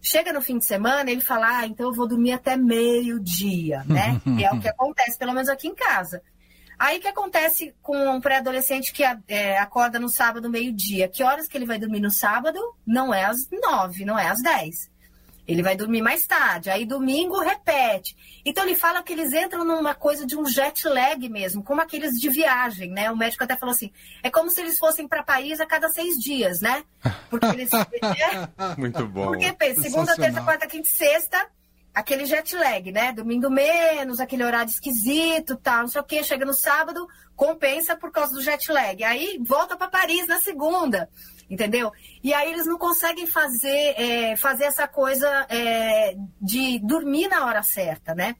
chega 0.00 0.32
no 0.32 0.40
fim 0.40 0.58
de 0.58 0.64
semana, 0.64 1.10
ele 1.10 1.20
fala, 1.20 1.58
ah, 1.58 1.66
então 1.66 1.88
eu 1.88 1.94
vou 1.94 2.08
dormir 2.08 2.32
até 2.32 2.56
meio-dia, 2.56 3.84
né? 3.86 4.20
que 4.36 4.44
é 4.44 4.50
o 4.50 4.60
que 4.60 4.68
acontece, 4.68 5.18
pelo 5.18 5.32
menos 5.32 5.48
aqui 5.48 5.68
em 5.68 5.74
casa. 5.74 6.22
Aí 6.78 6.96
o 6.96 7.00
que 7.02 7.08
acontece 7.08 7.74
com 7.82 8.08
um 8.08 8.20
pré-adolescente 8.22 8.90
que 8.90 9.02
é, 9.28 9.58
acorda 9.58 10.00
no 10.00 10.08
sábado, 10.08 10.48
meio-dia? 10.48 11.08
Que 11.08 11.22
horas 11.22 11.46
que 11.46 11.58
ele 11.58 11.66
vai 11.66 11.78
dormir 11.78 12.00
no 12.00 12.10
sábado? 12.10 12.58
Não 12.86 13.12
é 13.12 13.24
às 13.24 13.36
nove, 13.50 14.06
não 14.06 14.18
é 14.18 14.28
às 14.28 14.40
dez. 14.40 14.90
Ele 15.50 15.64
vai 15.64 15.74
dormir 15.74 16.00
mais 16.00 16.24
tarde. 16.24 16.70
Aí 16.70 16.86
domingo 16.86 17.40
repete. 17.40 18.16
Então 18.44 18.62
ele 18.62 18.76
fala 18.76 19.02
que 19.02 19.12
eles 19.12 19.32
entram 19.32 19.64
numa 19.64 19.96
coisa 19.96 20.24
de 20.24 20.36
um 20.36 20.46
jet 20.46 20.86
lag 20.86 21.28
mesmo, 21.28 21.64
como 21.64 21.80
aqueles 21.80 22.20
de 22.20 22.30
viagem, 22.30 22.92
né? 22.92 23.10
O 23.10 23.16
médico 23.16 23.42
até 23.42 23.56
falou 23.56 23.72
assim: 23.72 23.90
é 24.22 24.30
como 24.30 24.48
se 24.48 24.60
eles 24.60 24.78
fossem 24.78 25.08
para 25.08 25.24
Paris 25.24 25.58
a 25.58 25.66
cada 25.66 25.88
seis 25.88 26.14
dias, 26.16 26.60
né? 26.60 26.84
Porque 27.28 27.46
eles. 27.46 27.68
é, 27.72 28.48
Muito 28.78 29.04
bom. 29.08 29.26
porque 29.26 29.52
pensa, 29.52 29.82
segunda, 29.82 30.14
terça, 30.14 30.40
quarta, 30.40 30.68
quinta 30.68 30.86
e 30.86 30.92
sexta, 30.92 31.44
aquele 31.92 32.26
jet 32.26 32.54
lag, 32.54 32.92
né? 32.92 33.12
Dormindo 33.12 33.50
menos, 33.50 34.20
aquele 34.20 34.44
horário 34.44 34.70
esquisito, 34.70 35.56
tal, 35.56 35.80
não 35.80 35.88
sei 35.88 36.00
o 36.00 36.04
quê. 36.04 36.22
Chega 36.22 36.44
no 36.44 36.54
sábado, 36.54 37.08
compensa 37.34 37.96
por 37.96 38.12
causa 38.12 38.32
do 38.32 38.40
jet 38.40 38.70
lag. 38.70 39.02
Aí 39.02 39.36
volta 39.44 39.76
para 39.76 39.88
Paris 39.88 40.28
na 40.28 40.38
segunda, 40.38 41.10
entendeu? 41.50 41.92
E 42.22 42.32
aí 42.32 42.52
eles 42.52 42.64
não 42.64 42.78
conseguem 42.78 43.26
fazer, 43.26 43.94
é, 44.00 44.36
fazer 44.36 44.64
essa 44.64 44.86
coisa 44.86 45.28
é, 45.48 46.14
de 46.40 46.78
dormir 46.78 47.26
na 47.26 47.44
hora 47.44 47.62
certa, 47.62 48.14
né? 48.14 48.36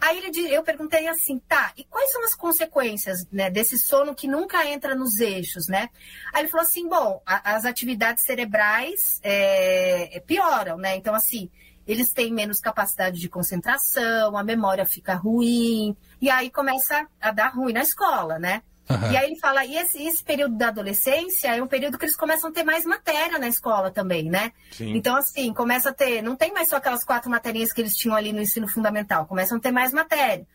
Aí 0.00 0.18
ele, 0.18 0.52
eu 0.52 0.62
perguntei 0.62 1.06
assim, 1.06 1.38
tá, 1.40 1.72
e 1.76 1.84
quais 1.84 2.10
são 2.10 2.24
as 2.24 2.34
consequências 2.34 3.26
né, 3.30 3.50
desse 3.50 3.78
sono 3.78 4.14
que 4.14 4.26
nunca 4.26 4.66
entra 4.66 4.94
nos 4.94 5.20
eixos, 5.20 5.68
né? 5.68 5.90
Aí 6.32 6.42
ele 6.42 6.50
falou 6.50 6.66
assim, 6.66 6.88
bom, 6.88 7.20
a, 7.26 7.54
as 7.54 7.66
atividades 7.66 8.24
cerebrais 8.24 9.20
é, 9.22 10.22
pioram, 10.26 10.78
né? 10.78 10.96
Então, 10.96 11.14
assim, 11.14 11.50
eles 11.86 12.12
têm 12.12 12.32
menos 12.32 12.60
capacidade 12.60 13.20
de 13.20 13.28
concentração, 13.28 14.36
a 14.36 14.42
memória 14.42 14.86
fica 14.86 15.14
ruim, 15.14 15.94
e 16.20 16.30
aí 16.30 16.50
começa 16.50 17.06
a 17.20 17.30
dar 17.30 17.48
ruim 17.48 17.74
na 17.74 17.82
escola, 17.82 18.38
né? 18.38 18.62
Uhum. 18.88 19.12
E 19.12 19.16
aí 19.16 19.26
ele 19.26 19.38
fala, 19.38 19.64
e 19.64 19.76
esse, 19.76 20.02
esse, 20.02 20.22
período 20.22 20.56
da 20.56 20.68
adolescência 20.68 21.56
é 21.56 21.62
um 21.62 21.66
período 21.66 21.98
que 21.98 22.04
eles 22.04 22.16
começam 22.16 22.50
a 22.50 22.52
ter 22.52 22.64
mais 22.64 22.84
matéria 22.84 23.38
na 23.38 23.48
escola 23.48 23.90
também, 23.90 24.28
né? 24.28 24.52
Sim. 24.70 24.94
Então, 24.94 25.16
assim, 25.16 25.52
começa 25.54 25.90
a 25.90 25.92
ter, 25.92 26.22
não 26.22 26.36
tem 26.36 26.52
mais 26.52 26.68
só 26.68 26.76
aquelas 26.76 27.04
quatro 27.04 27.30
matérias 27.30 27.72
que 27.72 27.80
eles 27.80 27.96
tinham 27.96 28.14
ali 28.14 28.32
no 28.32 28.40
ensino 28.40 28.68
fundamental, 28.68 29.26
começam 29.26 29.56
a 29.56 29.60
ter 29.60 29.72
mais 29.72 29.92
matéria. 29.92 30.46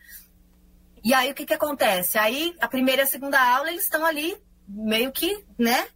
E 1.02 1.14
aí 1.14 1.30
o 1.30 1.34
que 1.34 1.46
que 1.46 1.54
acontece? 1.54 2.18
Aí 2.18 2.54
a 2.60 2.68
primeira 2.68 3.02
e 3.02 3.04
a 3.04 3.08
segunda 3.08 3.40
aula 3.40 3.70
eles 3.70 3.84
estão 3.84 4.04
ali 4.04 4.36
meio 4.68 5.10
que, 5.10 5.44
né, 5.58 5.88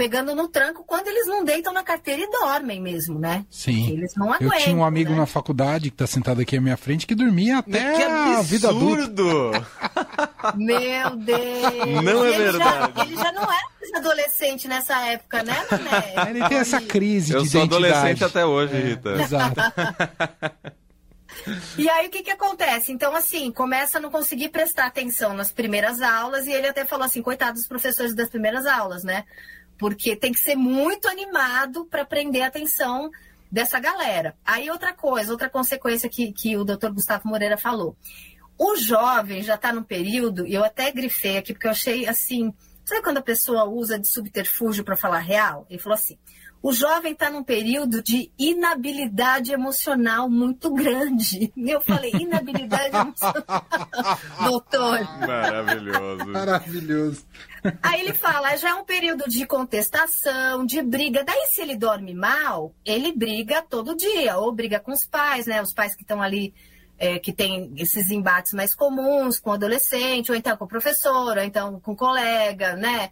pegando 0.00 0.34
no 0.34 0.48
tranco 0.48 0.82
quando 0.82 1.08
eles 1.08 1.26
não 1.26 1.44
deitam 1.44 1.74
na 1.74 1.82
carteira 1.82 2.22
e 2.22 2.30
dormem 2.30 2.80
mesmo, 2.80 3.18
né? 3.18 3.44
Sim. 3.50 3.76
Porque 3.80 3.92
eles 3.92 4.14
não 4.16 4.32
aguentam. 4.32 4.56
Eu 4.56 4.64
tinha 4.64 4.76
um 4.76 4.82
amigo 4.82 5.10
né? 5.10 5.18
na 5.18 5.26
faculdade 5.26 5.90
que 5.90 5.94
está 5.94 6.06
sentado 6.06 6.40
aqui 6.40 6.56
à 6.56 6.60
minha 6.60 6.78
frente 6.78 7.06
que 7.06 7.14
dormia 7.14 7.58
até 7.58 7.96
que 7.96 8.02
a 8.02 8.40
vida 8.40 8.70
adulta. 8.70 9.12
Meu 10.56 11.16
Deus! 11.16 12.02
Não 12.02 12.24
é 12.24 12.30
verdade. 12.30 12.92
Já, 12.96 13.04
ele 13.04 13.14
já 13.14 13.32
não 13.32 13.42
era 13.42 13.68
mais 13.78 13.94
adolescente 13.94 14.66
nessa 14.66 14.98
época, 15.04 15.42
né, 15.42 15.66
Mané? 15.70 16.14
Ele 16.30 16.48
tem 16.48 16.56
essa 16.56 16.80
crise 16.80 17.34
Eu 17.34 17.42
de 17.42 17.50
sou 17.50 17.62
identidade. 17.62 17.92
adolescente 17.92 18.24
até 18.24 18.46
hoje, 18.46 18.74
é, 18.74 18.80
Rita. 18.80 19.10
Exato. 19.20 19.60
E 21.78 21.88
aí 21.88 22.06
o 22.06 22.10
que, 22.10 22.22
que 22.22 22.30
acontece? 22.30 22.92
Então, 22.92 23.14
assim, 23.14 23.50
começa 23.50 23.98
a 23.98 24.00
não 24.00 24.10
conseguir 24.10 24.50
prestar 24.50 24.86
atenção 24.86 25.32
nas 25.32 25.50
primeiras 25.50 26.02
aulas, 26.02 26.46
e 26.46 26.52
ele 26.52 26.68
até 26.68 26.84
falou 26.84 27.06
assim, 27.06 27.22
coitado 27.22 27.54
dos 27.54 27.66
professores 27.66 28.14
das 28.14 28.28
primeiras 28.28 28.66
aulas, 28.66 29.04
né? 29.04 29.24
Porque 29.80 30.14
tem 30.14 30.30
que 30.30 30.38
ser 30.38 30.54
muito 30.54 31.08
animado 31.08 31.86
para 31.86 32.04
prender 32.04 32.42
a 32.42 32.48
atenção 32.48 33.10
dessa 33.50 33.80
galera. 33.80 34.36
Aí 34.44 34.70
outra 34.70 34.92
coisa, 34.92 35.32
outra 35.32 35.48
consequência 35.48 36.06
que, 36.06 36.30
que 36.32 36.54
o 36.54 36.64
doutor 36.64 36.92
Gustavo 36.92 37.26
Moreira 37.26 37.56
falou. 37.56 37.96
O 38.58 38.76
jovem 38.76 39.42
já 39.42 39.54
está 39.54 39.72
num 39.72 39.82
período, 39.82 40.46
e 40.46 40.52
eu 40.52 40.62
até 40.62 40.92
grifei 40.92 41.38
aqui, 41.38 41.54
porque 41.54 41.66
eu 41.66 41.70
achei 41.70 42.06
assim. 42.06 42.52
Sabe 42.84 43.02
quando 43.02 43.16
a 43.16 43.22
pessoa 43.22 43.64
usa 43.64 43.98
de 43.98 44.06
subterfúgio 44.06 44.84
para 44.84 44.96
falar 44.96 45.20
real? 45.20 45.66
Ele 45.70 45.78
falou 45.78 45.94
assim: 45.94 46.18
o 46.62 46.72
jovem 46.72 47.12
está 47.12 47.30
num 47.30 47.42
período 47.42 48.02
de 48.02 48.30
inabilidade 48.38 49.52
emocional 49.52 50.28
muito 50.28 50.72
grande. 50.72 51.50
Eu 51.56 51.80
falei, 51.80 52.12
inabilidade 52.12 52.94
emocional. 52.94 53.66
Doutor. 54.44 55.00
Maravilhoso. 55.26 56.26
Maravilhoso. 56.26 57.26
Aí 57.82 58.00
ele 58.00 58.12
fala, 58.12 58.56
já 58.56 58.70
é 58.70 58.74
um 58.74 58.84
período 58.84 59.24
de 59.28 59.46
contestação, 59.46 60.66
de 60.66 60.82
briga. 60.82 61.24
Daí, 61.24 61.46
se 61.50 61.62
ele 61.62 61.76
dorme 61.76 62.14
mal, 62.14 62.74
ele 62.84 63.12
briga 63.12 63.62
todo 63.62 63.96
dia, 63.96 64.36
ou 64.36 64.52
briga 64.52 64.78
com 64.78 64.92
os 64.92 65.06
pais, 65.06 65.46
né? 65.46 65.62
Os 65.62 65.72
pais 65.72 65.94
que 65.94 66.02
estão 66.02 66.20
ali, 66.20 66.52
é, 66.98 67.18
que 67.18 67.32
tem 67.32 67.72
esses 67.78 68.10
embates 68.10 68.52
mais 68.52 68.74
comuns 68.74 69.38
com 69.38 69.50
o 69.50 69.54
adolescente, 69.54 70.30
ou 70.30 70.36
então 70.36 70.56
com 70.58 70.64
o 70.64 70.68
professor, 70.68 71.38
ou 71.38 71.42
então 71.42 71.80
com 71.80 71.92
o 71.92 71.96
colega, 71.96 72.76
né? 72.76 73.10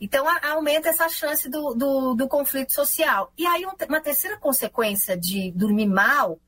Então, 0.00 0.26
a, 0.28 0.50
aumenta 0.50 0.88
essa 0.88 1.08
chance 1.08 1.48
do, 1.48 1.74
do, 1.74 2.14
do, 2.14 2.28
conflito 2.28 2.72
social. 2.72 3.32
E 3.36 3.46
aí, 3.46 3.64
uma 3.64 4.00
terceira 4.00 4.36
consequência 4.36 5.16
de 5.16 5.50
dormir 5.52 5.86
mal 5.86 6.38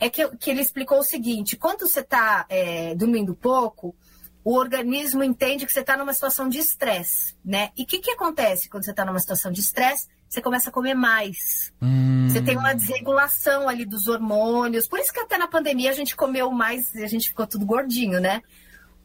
é 0.00 0.08
que, 0.08 0.26
que 0.36 0.50
ele 0.50 0.60
explicou 0.60 0.98
o 0.98 1.04
seguinte: 1.04 1.56
quando 1.56 1.86
você 1.86 2.00
está 2.00 2.46
é, 2.48 2.94
dormindo 2.94 3.34
pouco, 3.34 3.94
o 4.44 4.54
organismo 4.54 5.22
entende 5.22 5.66
que 5.66 5.72
você 5.72 5.80
está 5.80 5.96
numa 5.96 6.14
situação 6.14 6.48
de 6.48 6.58
estresse, 6.58 7.34
né? 7.44 7.70
E 7.76 7.82
o 7.82 7.86
que, 7.86 7.98
que 7.98 8.10
acontece 8.10 8.68
quando 8.68 8.84
você 8.84 8.92
está 8.92 9.04
numa 9.04 9.18
situação 9.18 9.52
de 9.52 9.60
estresse? 9.60 10.08
Você 10.28 10.40
começa 10.40 10.70
a 10.70 10.72
comer 10.72 10.94
mais. 10.94 11.72
Hum. 11.82 12.28
Você 12.28 12.40
tem 12.42 12.56
uma 12.56 12.74
desregulação 12.74 13.68
ali 13.68 13.84
dos 13.84 14.08
hormônios. 14.08 14.86
Por 14.86 14.98
isso 14.98 15.12
que 15.12 15.20
até 15.20 15.38
na 15.38 15.48
pandemia 15.48 15.90
a 15.90 15.94
gente 15.94 16.14
comeu 16.14 16.50
mais 16.50 16.94
e 16.94 17.02
a 17.02 17.06
gente 17.06 17.28
ficou 17.28 17.46
tudo 17.46 17.64
gordinho, 17.64 18.20
né? 18.20 18.42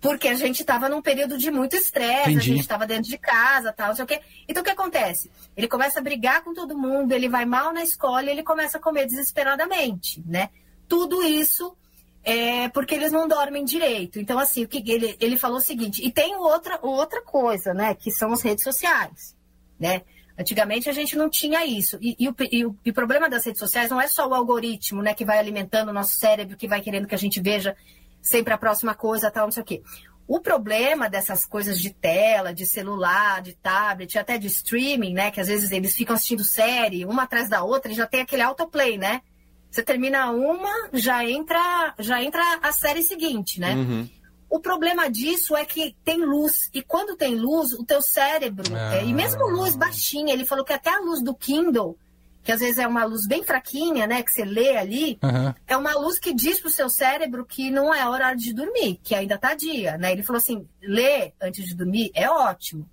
Porque 0.03 0.27
a 0.27 0.33
gente 0.33 0.59
estava 0.59 0.89
num 0.89 1.01
período 1.01 1.37
de 1.37 1.49
muito 1.49 1.77
estresse, 1.77 2.35
a 2.35 2.41
gente 2.41 2.59
estava 2.59 2.85
dentro 2.85 3.09
de 3.09 3.17
casa, 3.17 3.71
tal, 3.71 3.87
não 3.87 3.95
sei 3.95 4.03
o 4.03 4.07
quê. 4.07 4.19
Então 4.45 4.61
o 4.61 4.63
que 4.65 4.69
acontece? 4.69 5.31
Ele 5.55 5.65
começa 5.65 5.99
a 5.99 6.03
brigar 6.03 6.43
com 6.43 6.53
todo 6.53 6.77
mundo, 6.77 7.13
ele 7.13 7.29
vai 7.29 7.45
mal 7.45 7.71
na 7.71 7.81
escola 7.81 8.25
e 8.25 8.29
ele 8.29 8.43
começa 8.43 8.77
a 8.77 8.81
comer 8.81 9.05
desesperadamente, 9.05 10.21
né? 10.27 10.49
Tudo 10.89 11.23
isso 11.23 11.73
é 12.21 12.67
porque 12.67 12.95
eles 12.95 13.13
não 13.13 13.29
dormem 13.29 13.63
direito. 13.63 14.19
Então, 14.19 14.37
assim, 14.37 14.65
o 14.65 14.67
que 14.67 14.83
ele, 14.91 15.15
ele 15.21 15.37
falou 15.37 15.59
o 15.59 15.61
seguinte, 15.61 16.05
e 16.05 16.11
tem 16.11 16.35
outra, 16.35 16.77
outra 16.81 17.21
coisa, 17.21 17.73
né? 17.73 17.95
Que 17.95 18.11
são 18.11 18.33
as 18.33 18.41
redes 18.41 18.65
sociais, 18.65 19.37
né? 19.79 20.01
Antigamente 20.37 20.89
a 20.89 20.93
gente 20.93 21.15
não 21.15 21.29
tinha 21.29 21.65
isso. 21.65 21.97
E, 22.01 22.17
e, 22.19 22.27
o, 22.27 22.35
e, 22.51 22.65
o, 22.65 22.77
e, 22.83 22.89
o, 22.89 22.93
problema 22.93 23.29
das 23.29 23.45
redes 23.45 23.59
sociais 23.59 23.89
não 23.89 24.01
é 24.01 24.07
só 24.09 24.27
o 24.27 24.33
algoritmo, 24.33 25.01
né, 25.01 25.13
que 25.13 25.23
vai 25.23 25.37
alimentando 25.37 25.89
o 25.89 25.93
nosso 25.93 26.17
cérebro, 26.17 26.57
que 26.57 26.67
vai 26.67 26.81
querendo 26.81 27.07
que 27.07 27.15
a 27.15 27.19
gente 27.19 27.39
veja 27.39 27.77
sempre 28.23 28.53
a 28.53 28.57
próxima 28.57 28.95
coisa, 28.95 29.29
tal, 29.29 29.45
não 29.45 29.51
sei 29.51 29.61
o 29.61 29.65
quê. 29.65 29.83
O 30.25 30.39
problema 30.39 31.09
dessas 31.09 31.45
coisas 31.45 31.79
de 31.79 31.93
tela, 31.93 32.53
de 32.53 32.65
celular, 32.65 33.41
de 33.41 33.53
tablet, 33.57 34.17
até 34.17 34.37
de 34.37 34.47
streaming, 34.47 35.13
né? 35.13 35.29
Que 35.29 35.41
às 35.41 35.47
vezes 35.47 35.69
eles 35.71 35.93
ficam 35.93 36.15
assistindo 36.15 36.45
série, 36.45 37.05
uma 37.05 37.23
atrás 37.23 37.49
da 37.49 37.61
outra, 37.61 37.91
e 37.91 37.95
já 37.95 38.07
tem 38.07 38.21
aquele 38.21 38.41
autoplay, 38.41 38.97
né? 38.97 39.21
Você 39.69 39.83
termina 39.83 40.31
uma, 40.31 40.89
já 40.93 41.25
entra, 41.29 41.93
já 41.99 42.23
entra 42.23 42.41
a 42.61 42.71
série 42.71 43.03
seguinte, 43.03 43.59
né? 43.59 43.75
Uhum. 43.75 44.09
O 44.49 44.59
problema 44.59 45.09
disso 45.09 45.57
é 45.57 45.65
que 45.65 45.95
tem 46.05 46.23
luz. 46.23 46.69
E 46.73 46.81
quando 46.81 47.17
tem 47.17 47.35
luz, 47.35 47.73
o 47.73 47.83
teu 47.83 48.01
cérebro, 48.01 48.71
ah. 48.73 48.97
é, 48.97 49.03
e 49.03 49.11
mesmo 49.11 49.45
luz 49.49 49.75
baixinha, 49.75 50.31
ele 50.31 50.45
falou 50.45 50.63
que 50.63 50.71
até 50.71 50.91
a 50.91 50.99
luz 50.99 51.21
do 51.21 51.35
Kindle 51.35 51.97
que 52.43 52.51
às 52.51 52.59
vezes 52.59 52.77
é 52.77 52.87
uma 52.87 53.05
luz 53.05 53.25
bem 53.25 53.43
fraquinha, 53.43 54.05
né, 54.05 54.21
que 54.21 54.31
você 54.31 54.43
lê 54.43 54.75
ali, 54.75 55.17
uhum. 55.23 55.53
é 55.65 55.77
uma 55.77 55.93
luz 55.93 56.19
que 56.19 56.33
diz 56.33 56.59
pro 56.59 56.69
seu 56.69 56.89
cérebro 56.89 57.45
que 57.45 57.71
não 57.71 57.93
é 57.93 58.07
hora 58.07 58.33
de 58.33 58.53
dormir, 58.53 58.99
que 59.01 59.15
ainda 59.15 59.37
tá 59.37 59.53
dia, 59.53 59.97
né? 59.97 60.11
Ele 60.11 60.23
falou 60.23 60.37
assim, 60.37 60.67
ler 60.81 61.33
antes 61.41 61.65
de 61.65 61.75
dormir 61.75 62.11
é 62.13 62.29
ótimo, 62.29 62.89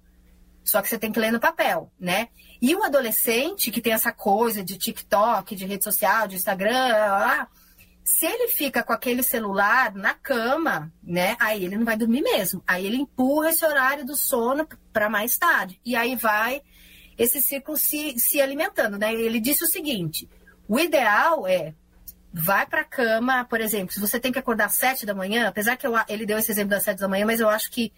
só 0.63 0.81
que 0.81 0.89
você 0.89 0.99
tem 0.99 1.11
que 1.11 1.19
ler 1.19 1.33
no 1.33 1.41
papel, 1.41 1.91
né? 1.99 2.29
E 2.63 2.75
o 2.75 2.85
adolescente 2.85 3.71
que 3.71 3.81
tem 3.81 3.93
essa 3.93 4.13
coisa 4.13 4.63
de 4.63 4.79
TikTok, 4.79 5.57
de 5.57 5.67
rede 5.67 5.83
social, 5.83 6.29
de 6.29 6.37
Instagram, 6.37 7.47
se 8.05 8.27
ele 8.27 8.49
fica 8.49 8.83
com 8.83 8.93
aquele 8.93 9.23
celular 9.23 9.95
na 9.95 10.15
cama, 10.15 10.93
né? 11.03 11.37
Aí 11.41 11.65
ele 11.65 11.77
não 11.77 11.85
vai 11.85 11.97
dormir 11.97 12.23
mesmo. 12.23 12.63
Aí 12.67 12.87
ele 12.87 12.97
empurra 12.97 13.51
esse 13.51 13.65
horário 13.65 14.05
do 14.05 14.17
sono 14.17 14.67
para 14.93 15.09
mais 15.09 15.39
tarde. 15.39 15.81
E 15.85 15.97
aí 15.97 16.17
vai 16.17 16.63
esse 17.21 17.41
ciclo 17.43 17.77
se, 17.77 18.19
se 18.19 18.41
alimentando, 18.41 18.99
né? 18.99 19.13
Ele 19.13 19.39
disse 19.39 19.63
o 19.63 19.69
seguinte: 19.69 20.29
o 20.67 20.79
ideal 20.79 21.47
é 21.47 21.75
vai 22.33 22.65
para 22.65 22.81
a 22.81 22.85
cama, 22.85 23.45
por 23.45 23.61
exemplo, 23.61 23.93
se 23.93 24.01
você 24.01 24.19
tem 24.19 24.33
que 24.33 24.39
acordar 24.39 24.67
às 24.67 24.75
sete 24.75 25.05
da 25.05 25.13
manhã, 25.13 25.49
apesar 25.49 25.77
que 25.77 25.87
eu, 25.87 25.93
ele 26.09 26.25
deu 26.25 26.39
esse 26.39 26.51
exemplo 26.51 26.71
das 26.71 26.85
sete 26.85 26.99
da 27.01 27.09
manhã, 27.09 27.27
mas 27.27 27.41
eu 27.41 27.49
acho 27.49 27.71
que 27.71 27.93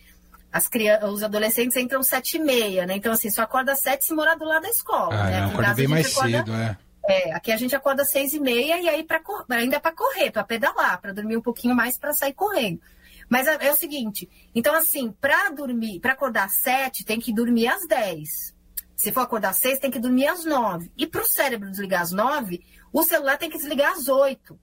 as 0.50 0.66
crianças, 0.68 1.08
os 1.08 1.22
adolescentes 1.22 1.76
entram 1.76 2.00
às 2.00 2.08
sete 2.08 2.36
e 2.36 2.40
meia, 2.40 2.84
né? 2.84 2.96
Então, 2.96 3.12
assim, 3.12 3.30
só 3.30 3.42
acorda 3.42 3.72
às 3.72 3.80
sete 3.80 4.04
se 4.04 4.12
morar 4.12 4.34
do 4.34 4.44
lado 4.44 4.62
da 4.62 4.70
escola, 4.70 5.14
ah, 5.14 5.30
né? 5.30 5.40
Não, 5.40 5.50
acorda 5.50 5.74
bem 5.74 5.86
mais 5.86 6.10
acorda, 6.10 6.38
cedo, 6.38 6.54
é. 6.54 6.76
É, 7.08 7.34
aqui 7.34 7.52
a 7.52 7.56
gente 7.56 7.76
acorda 7.76 8.02
às 8.02 8.10
seis 8.10 8.32
e 8.32 8.40
meia 8.40 8.80
e 8.80 8.88
aí 8.88 9.04
pra, 9.04 9.20
ainda 9.50 9.76
é 9.76 9.80
para 9.80 9.92
correr, 9.92 10.30
para 10.30 10.44
pedalar, 10.44 11.00
para 11.00 11.12
dormir 11.12 11.36
um 11.36 11.42
pouquinho 11.42 11.74
mais 11.74 11.98
para 11.98 12.12
sair 12.12 12.32
correndo. 12.32 12.80
Mas 13.28 13.46
é, 13.46 13.66
é, 13.66 13.72
o 13.72 13.76
seguinte, 13.76 14.28
então 14.54 14.74
assim, 14.74 15.12
para 15.20 15.50
dormir, 15.50 16.00
para 16.00 16.12
acordar 16.12 16.44
às 16.44 16.56
sete, 16.56 17.04
tem 17.04 17.20
que 17.20 17.32
dormir 17.32 17.68
às 17.68 17.86
dez. 17.86 18.54
Se 19.02 19.10
for 19.10 19.22
acordar 19.22 19.48
às 19.48 19.56
seis, 19.56 19.80
tem 19.80 19.90
que 19.90 19.98
dormir 19.98 20.28
às 20.28 20.44
nove. 20.44 20.92
E 20.96 21.08
para 21.08 21.22
o 21.22 21.26
cérebro 21.26 21.68
desligar 21.68 22.02
às 22.02 22.12
nove, 22.12 22.64
o 22.92 23.02
celular 23.02 23.36
tem 23.36 23.50
que 23.50 23.58
desligar 23.58 23.90
às 23.90 24.06
oito. 24.06 24.56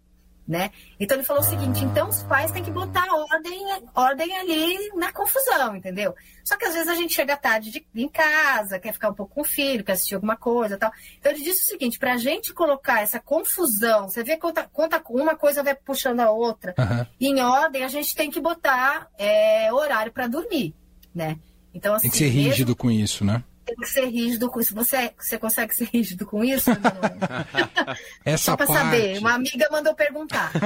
Né? 0.47 0.71
Então 0.97 1.17
ele 1.17 1.25
falou 1.25 1.43
o 1.43 1.45
seguinte: 1.45 1.83
então 1.83 2.07
os 2.07 2.23
pais 2.23 2.49
têm 2.49 2.63
que 2.63 2.71
botar 2.71 3.05
ordem, 3.33 3.59
ordem 3.93 4.37
ali 4.37 4.91
na 4.95 5.11
confusão, 5.11 5.75
entendeu? 5.75 6.15
Só 6.41 6.55
que 6.55 6.63
às 6.63 6.73
vezes 6.73 6.87
a 6.87 6.95
gente 6.95 7.13
chega 7.13 7.35
tarde 7.35 7.69
de, 7.69 7.85
em 7.93 8.07
casa, 8.07 8.79
quer 8.79 8.93
ficar 8.93 9.09
um 9.09 9.13
pouco 9.13 9.35
com 9.35 9.41
o 9.41 9.43
filho, 9.43 9.83
quer 9.83 9.91
assistir 9.91 10.15
alguma 10.15 10.37
coisa 10.37 10.77
tal. 10.77 10.91
Então 11.19 11.33
ele 11.33 11.43
disse 11.43 11.63
o 11.63 11.65
seguinte: 11.65 11.99
para 11.99 12.13
a 12.13 12.17
gente 12.17 12.53
colocar 12.53 13.01
essa 13.01 13.19
confusão, 13.19 14.07
você 14.07 14.23
vê 14.23 14.37
conta, 14.37 14.63
conta 14.71 15.03
uma 15.09 15.35
coisa 15.35 15.61
vai 15.61 15.75
puxando 15.75 16.21
a 16.21 16.31
outra, 16.31 16.73
uhum. 16.79 17.05
em 17.19 17.41
ordem, 17.41 17.83
a 17.83 17.89
gente 17.89 18.15
tem 18.15 18.31
que 18.31 18.39
botar 18.39 19.09
é, 19.17 19.71
horário 19.73 20.13
para 20.13 20.27
dormir, 20.27 20.73
né? 21.13 21.37
Então, 21.73 21.93
assim, 21.93 22.03
tem 22.03 22.11
que 22.11 22.17
ser 22.17 22.29
rígido 22.29 22.69
mesmo... 22.69 22.75
com 22.77 22.89
isso, 22.89 23.25
né? 23.25 23.43
Tem 23.69 23.75
que 23.77 23.89
ser 23.89 24.05
rígido 24.09 24.49
com 24.49 24.59
isso. 24.59 24.73
Você, 24.75 25.11
você 25.17 25.37
consegue 25.37 25.75
ser 25.75 25.85
rígido 25.91 26.25
com 26.25 26.43
isso? 26.43 26.69
Essa 28.25 28.43
Só 28.51 28.57
pra 28.57 28.65
parte... 28.67 28.81
saber, 28.83 29.17
uma 29.19 29.33
amiga 29.33 29.67
mandou 29.71 29.93
perguntar. 29.95 30.51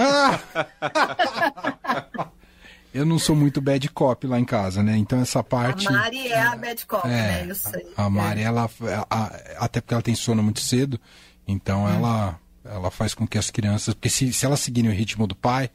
Eu 2.94 3.06
não 3.08 3.18
sou 3.18 3.36
muito 3.36 3.60
bad 3.60 3.90
cop 3.90 4.28
lá 4.28 4.40
em 4.40 4.46
casa, 4.46 4.84
né? 4.84 4.96
Então 4.98 5.20
essa 5.20 5.44
parte. 5.44 5.88
A 5.88 5.92
Mari 5.92 6.28
é 6.28 6.40
a 6.40 6.56
bad 6.56 6.86
cop, 6.86 7.08
né? 7.08 7.44
Eu 7.50 7.56
sei. 7.56 7.92
A 7.98 8.08
Mari, 8.08 8.42
É. 8.42 8.44
ela. 8.44 8.70
a- 9.10 9.40
até 9.58 9.82
porque 9.82 9.96
ela 9.96 10.04
tem 10.04 10.14
sono 10.14 10.44
muito 10.44 10.60
cedo, 10.60 11.00
então 11.48 11.86
Hum. 11.86 11.90
ela, 11.90 12.40
ela 12.64 12.92
faz 12.92 13.16
com 13.16 13.26
que 13.26 13.36
as 13.38 13.50
crianças. 13.50 13.96
Porque 13.96 14.10
se, 14.10 14.32
se 14.32 14.46
elas 14.46 14.60
seguirem 14.60 14.92
o 14.92 14.94
ritmo 14.94 15.26
do 15.26 15.34
pai, 15.36 15.72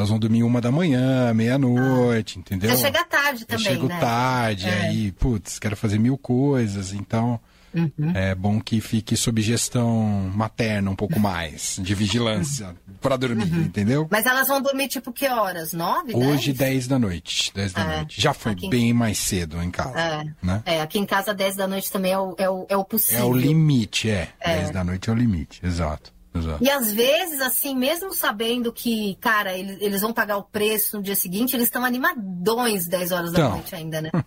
elas 0.00 0.08
vão 0.10 0.18
dormir 0.18 0.42
uma 0.42 0.60
da 0.60 0.70
manhã, 0.72 1.32
meia-noite, 1.34 2.38
entendeu? 2.38 2.70
Você 2.70 2.78
chega 2.84 3.04
tarde 3.04 3.42
Eu 3.42 3.46
também, 3.46 3.64
chego 3.64 3.86
né? 3.86 3.98
tarde, 4.00 4.66
É. 4.68 4.80
aí, 4.88 5.12
putz, 5.12 5.58
quero 5.58 5.76
fazer 5.76 5.98
mil 5.98 6.16
coisas, 6.18 6.92
então. 6.92 7.38
Uhum. 7.72 8.10
É 8.14 8.34
bom 8.34 8.60
que 8.60 8.80
fique 8.80 9.16
sob 9.16 9.40
gestão 9.40 10.28
materna 10.34 10.90
um 10.90 10.96
pouco 10.96 11.20
mais, 11.20 11.78
de 11.80 11.94
vigilância, 11.94 12.74
para 13.00 13.16
dormir, 13.16 13.44
Uhum. 13.44 13.60
entendeu? 13.62 14.08
Mas 14.10 14.26
elas 14.26 14.48
vão 14.48 14.60
dormir 14.60 14.88
tipo 14.88 15.12
que 15.12 15.28
horas? 15.28 15.72
Nove? 15.72 16.12
Hoje, 16.12 16.52
dez? 16.52 16.70
10 16.70 16.86
da 16.88 16.98
noite. 16.98 17.52
10 17.54 17.72
da 17.72 17.82
É, 17.82 17.96
noite. 17.98 18.20
Já 18.20 18.34
foi 18.34 18.52
aqui 18.52 18.66
em- 18.66 18.70
bem 18.70 18.92
mais 18.92 19.18
cedo 19.18 19.62
em 19.62 19.70
casa. 19.70 19.96
É. 20.00 20.24
Né? 20.42 20.62
É, 20.66 20.80
aqui 20.80 20.98
em 20.98 21.06
casa 21.06 21.32
10 21.32 21.54
da 21.54 21.68
noite 21.68 21.92
também 21.92 22.10
é 22.10 22.18
o, 22.18 22.34
é 22.38 22.50
o, 22.50 22.66
é 22.68 22.76
o 22.76 22.80
É 22.80 22.84
possível. 22.84 23.28
o 23.28 23.32
limite, 23.36 24.10
é. 24.10 24.30
10 24.44 24.70
da 24.70 24.82
noite 24.82 25.08
é 25.08 25.12
o 25.12 25.16
limite, 25.16 25.60
exato. 25.64 26.12
Exato. 26.34 26.62
E 26.64 26.70
às 26.70 26.92
vezes, 26.92 27.40
assim, 27.40 27.74
mesmo 27.76 28.12
sabendo 28.14 28.72
que, 28.72 29.16
cara, 29.20 29.56
eles, 29.56 29.76
eles 29.80 30.00
vão 30.00 30.12
pagar 30.12 30.36
o 30.36 30.42
preço 30.44 30.96
no 30.96 31.02
dia 31.02 31.14
seguinte, 31.16 31.54
eles 31.54 31.66
estão 31.66 31.84
animadões 31.84 32.86
10 32.86 33.12
horas 33.12 33.32
da 33.32 33.38
Então. 33.40 33.50
noite 33.52 33.74
ainda, 33.74 34.00
né? 34.02 34.10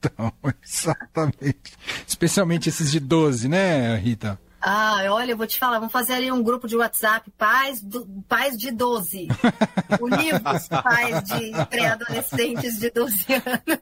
Então, 0.00 0.32
exatamente. 0.64 1.72
Especialmente 2.06 2.68
esses 2.68 2.90
de 2.90 3.00
12, 3.00 3.48
né, 3.48 3.96
Rita? 3.96 4.38
Ah, 4.60 5.04
olha, 5.10 5.32
eu 5.32 5.36
vou 5.36 5.46
te 5.46 5.58
falar, 5.58 5.78
vamos 5.78 5.92
fazer 5.92 6.14
ali 6.14 6.32
um 6.32 6.42
grupo 6.42 6.66
de 6.66 6.76
WhatsApp, 6.76 7.30
pais, 7.38 7.80
do, 7.80 8.04
pais 8.28 8.56
de 8.56 8.72
12. 8.72 9.28
Univos 10.00 10.68
pais 10.68 11.22
de 11.24 11.52
pré-adolescentes 11.66 12.78
de 12.78 12.90
12 12.90 13.26
anos. 13.34 13.78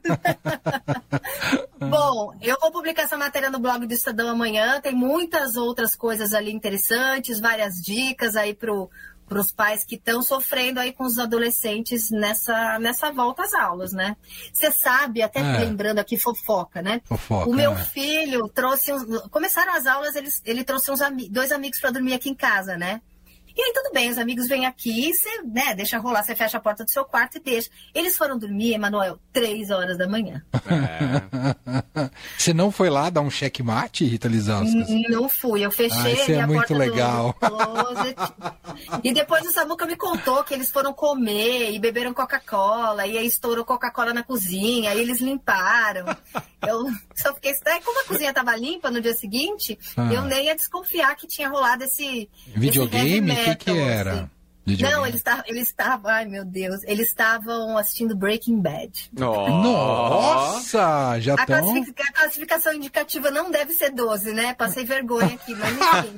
Bom, 1.89 2.33
eu 2.41 2.57
vou 2.61 2.71
publicar 2.71 3.03
essa 3.03 3.17
matéria 3.17 3.49
no 3.49 3.59
blog 3.59 3.87
do 3.87 3.93
Estadão 3.93 4.29
amanhã. 4.29 4.79
Tem 4.79 4.93
muitas 4.93 5.55
outras 5.55 5.95
coisas 5.95 6.33
ali 6.33 6.51
interessantes, 6.51 7.39
várias 7.39 7.75
dicas 7.75 8.35
aí 8.35 8.53
pro 8.53 8.89
para 9.27 9.39
os 9.39 9.51
pais 9.51 9.83
que 9.83 9.95
estão 9.95 10.21
sofrendo 10.21 10.79
aí 10.79 10.93
com 10.93 11.03
os 11.03 11.17
adolescentes 11.19 12.09
nessa, 12.09 12.79
nessa 12.79 13.11
volta 13.11 13.43
às 13.43 13.53
aulas, 13.53 13.91
né? 13.91 14.15
Você 14.53 14.71
sabe, 14.71 15.21
até 15.21 15.39
É. 15.39 15.57
lembrando 15.59 15.99
aqui, 15.99 16.17
fofoca, 16.17 16.81
né? 16.81 17.01
Fofoca, 17.05 17.49
o 17.49 17.53
meu 17.53 17.73
é. 17.73 17.83
filho 17.83 18.47
trouxe 18.47 18.93
uns. 18.93 19.03
Começaram 19.29 19.73
as 19.73 19.85
aulas, 19.85 20.15
ele, 20.15 20.29
ele 20.45 20.63
trouxe 20.63 20.91
uns 20.91 20.99
dois 21.29 21.51
amigos 21.51 21.79
para 21.79 21.91
dormir 21.91 22.13
aqui 22.13 22.29
em 22.29 22.35
casa, 22.35 22.77
né? 22.77 23.01
E 23.57 23.61
aí 23.61 23.73
tudo 23.73 23.91
bem, 23.91 24.09
os 24.11 24.19
amigos 24.19 24.47
vêm 24.47 24.67
aqui, 24.67 25.11
você 25.13 25.41
né, 25.41 25.73
deixa 25.73 25.97
rolar, 25.97 26.21
você 26.23 26.35
fecha 26.35 26.57
a 26.57 26.61
porta 26.61 26.85
do 26.85 26.91
seu 26.91 27.03
quarto 27.03 27.37
e 27.37 27.41
deixa. 27.41 27.69
Eles 27.93 28.15
foram 28.15 28.37
dormir, 28.37 28.73
Emanuel, 28.75 29.17
três 29.33 29.71
horas 29.71 29.97
da 29.97 30.07
manhã. 30.07 30.43
Você 32.37 32.53
não 32.53 32.71
foi 32.71 32.89
lá 32.89 33.09
dar 33.09 33.21
um 33.21 33.29
checkmate, 33.31 34.05
Rita 34.05 34.27
Lizauskas? 34.27 34.87
Não 35.09 35.27
fui, 35.27 35.61
eu 35.65 35.71
fechei 35.71 35.99
Ah, 35.99 36.11
isso 36.11 36.31
é 36.31 36.39
a 36.41 36.47
muito 36.47 36.59
porta 36.67 36.77
legal. 36.77 37.35
do 37.41 37.49
closet. 37.49 38.15
E 39.03 39.11
depois 39.13 39.45
o 39.47 39.51
Samuca 39.51 39.85
me 39.85 39.95
contou 39.95 40.43
que 40.43 40.53
eles 40.53 40.69
foram 40.69 40.93
comer 40.93 41.71
e 41.71 41.79
beberam 41.79 42.13
Coca-Cola, 42.13 43.07
e 43.07 43.17
aí 43.17 43.25
estourou 43.25 43.65
Coca-Cola 43.65 44.13
na 44.13 44.23
cozinha, 44.23 44.91
aí 44.91 44.99
eles 44.99 45.19
limparam. 45.19 46.05
Eu 46.67 46.85
só 47.15 47.33
fiquei 47.33 47.51
estranha. 47.51 47.81
Como 47.83 47.99
a 48.01 48.03
cozinha 48.05 48.29
estava 48.29 48.55
limpa 48.55 48.91
no 48.91 49.01
dia 49.01 49.13
seguinte, 49.13 49.77
Ah. 49.95 50.11
eu 50.13 50.21
nem 50.23 50.45
ia 50.45 50.55
desconfiar 50.55 51.15
que 51.15 51.25
tinha 51.27 51.49
rolado 51.49 51.83
esse. 51.83 52.29
Videogame? 52.47 53.31
Esse 53.31 53.46
que, 53.55 53.71
que 53.73 53.79
era? 53.79 54.29
Videogame. 54.67 54.97
Não, 54.99 55.05
eles 55.07 55.15
estavam, 55.17 55.43
eles 55.47 55.67
estavam, 55.69 56.11
ai 56.11 56.25
meu 56.25 56.43
Deus, 56.43 56.81
eles 56.83 57.07
estavam 57.07 57.77
assistindo 57.77 58.13
Breaking 58.15 58.59
Bad. 58.61 59.09
Nossa, 59.13 61.17
já 61.19 61.33
A, 61.33 61.41
estão. 61.41 61.45
classific- 61.45 62.01
a 62.01 62.11
classificação 62.11 62.73
indicativa 62.73 63.31
não 63.31 63.49
deve 63.49 63.71
ser 63.73 63.91
12, 63.91 64.33
né? 64.33 64.53
Passei 64.53 64.83
vergonha 64.83 65.35
aqui, 65.35 65.55
mas 65.55 65.71
enfim. 65.71 66.17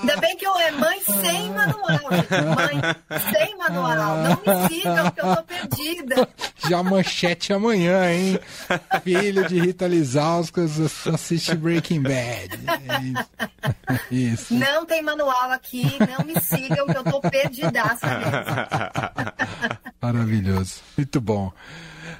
Ainda 0.00 0.16
bem 0.16 0.36
que 0.36 0.44
eu 0.46 0.58
é 0.58 0.70
mãe 0.72 1.00
sem 1.04 1.50
manual, 1.50 2.00
gente. 2.10 2.30
Mãe 2.56 2.80
sem 3.32 3.56
manual. 3.56 4.16
Não 4.16 4.30
me 4.30 4.68
sigam, 4.68 5.08
que 5.10 5.20
eu 5.20 5.36
tô 5.36 5.42
perdida. 5.44 6.28
Já 6.68 6.82
manchete 6.82 7.52
amanhã, 7.52 8.10
hein? 8.12 8.40
Filho 9.04 9.46
de 9.48 9.60
Rita 9.60 9.86
Lizauskas 9.86 11.06
assiste 11.06 11.54
Breaking 11.54 12.02
Bad. 12.02 12.58
É 12.88 13.00
isso. 13.02 13.28
Isso. 14.10 14.54
Não 14.54 14.86
tem 14.86 15.02
manual 15.02 15.50
aqui, 15.50 15.84
não 16.16 16.24
me 16.24 16.39
sigam, 16.40 16.86
que 16.86 16.96
eu 16.96 17.04
tô 17.04 17.20
perdidaça 17.20 18.06
mesmo. 18.06 18.32
Maravilhoso. 20.00 20.80
Muito 20.96 21.20
bom. 21.20 21.52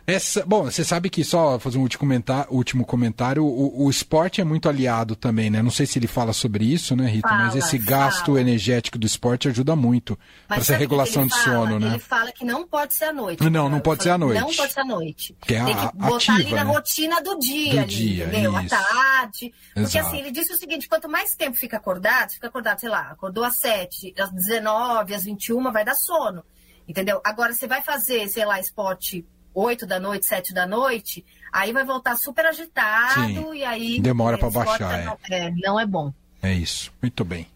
Essa, 0.07 0.45
bom, 0.45 0.65
você 0.65 0.85
sabe 0.85 1.09
que, 1.11 1.23
só 1.23 1.59
fazer 1.59 1.79
um 1.79 1.83
último 1.83 2.01
comentário, 2.01 2.53
último 2.53 2.85
comentário 2.85 3.45
o, 3.45 3.85
o 3.85 3.91
esporte 3.91 4.41
é 4.41 4.45
muito 4.45 4.69
aliado 4.69 5.15
também, 5.15 5.51
né? 5.51 5.63
Não 5.63 5.71
sei 5.71 5.87
se 5.87 5.99
ele 5.99 6.07
fala 6.07 6.33
sobre 6.33 6.65
isso, 6.65 6.97
né, 6.97 7.09
Rita? 7.09 7.29
Fala, 7.29 7.45
mas 7.45 7.57
esse 7.57 7.79
gasto 7.79 8.27
fala. 8.27 8.41
energético 8.41 8.99
do 8.99 9.07
esporte 9.07 9.49
ajuda 9.49 9.77
muito 9.77 10.19
para 10.49 10.59
essa 10.59 10.77
regulação 10.77 11.27
de 11.27 11.31
fala? 11.31 11.45
sono, 11.45 11.79
né? 11.79 11.89
Ele 11.89 11.99
fala 11.99 12.33
que 12.33 12.45
não 12.45 12.67
pode 12.67 12.95
ser 12.95 13.07
à 13.07 13.13
noite. 13.13 13.51
Não, 13.51 13.69
não 13.69 13.81
pode 13.81 14.03
ser 14.03 14.11
à 14.11 14.19
noite. 14.19 14.41
Não 14.41 14.55
pode 14.55 14.73
ser 14.73 14.81
à 14.81 14.85
noite. 14.85 15.37
Que 15.41 15.55
é 15.55 15.65
Tem 15.65 15.77
que 15.77 15.97
botar 15.97 16.33
ali 16.33 16.43
ativa, 16.43 16.57
na 16.57 16.65
né? 16.65 16.73
rotina 16.73 17.23
do 17.23 17.39
dia, 17.39 17.73
Do 17.73 17.79
ali, 17.79 17.87
dia, 17.87 18.25
entendeu? 18.27 18.61
isso. 18.61 18.75
À 18.75 18.79
tarde. 18.85 19.55
Porque 19.75 19.99
Exato. 19.99 20.07
assim, 20.07 20.19
ele 20.19 20.31
disse 20.31 20.53
o 20.53 20.57
seguinte: 20.59 20.89
quanto 20.89 21.09
mais 21.09 21.35
tempo 21.35 21.57
fica 21.57 21.77
acordado, 21.77 22.31
fica 22.31 22.47
acordado, 22.47 22.81
sei 22.81 22.89
lá, 22.89 23.11
acordou 23.11 23.45
às 23.45 23.57
7, 23.57 24.15
às 24.19 24.31
19, 24.33 25.15
às 25.15 25.25
21, 25.25 25.71
vai 25.73 25.85
dar 25.85 25.95
sono. 25.95 26.45
Entendeu? 26.89 27.21
Agora, 27.25 27.53
você 27.53 27.67
vai 27.69 27.83
fazer, 27.83 28.29
sei 28.29 28.45
lá, 28.45 28.59
esporte 28.59 29.25
8 29.55 29.87
da 29.87 29.99
noite, 29.99 30.27
7 30.27 30.55
da 30.55 30.67
noite, 30.67 31.25
aí 31.53 31.73
vai 31.73 31.85
voltar 31.85 32.17
super 32.17 32.47
agitado 32.47 33.27
Sim. 33.27 33.55
e 33.55 33.65
aí. 33.65 34.01
Demora 34.01 34.37
esporte 34.37 34.51
baixar, 34.51 35.05
Não, 35.05 35.19
é, 35.31 35.51
não 35.57 35.81
é 35.81 35.87
bom. 35.87 36.13
É 36.43 36.53
isso. 36.53 36.93
Muito 37.03 37.25
bem. 37.25 37.47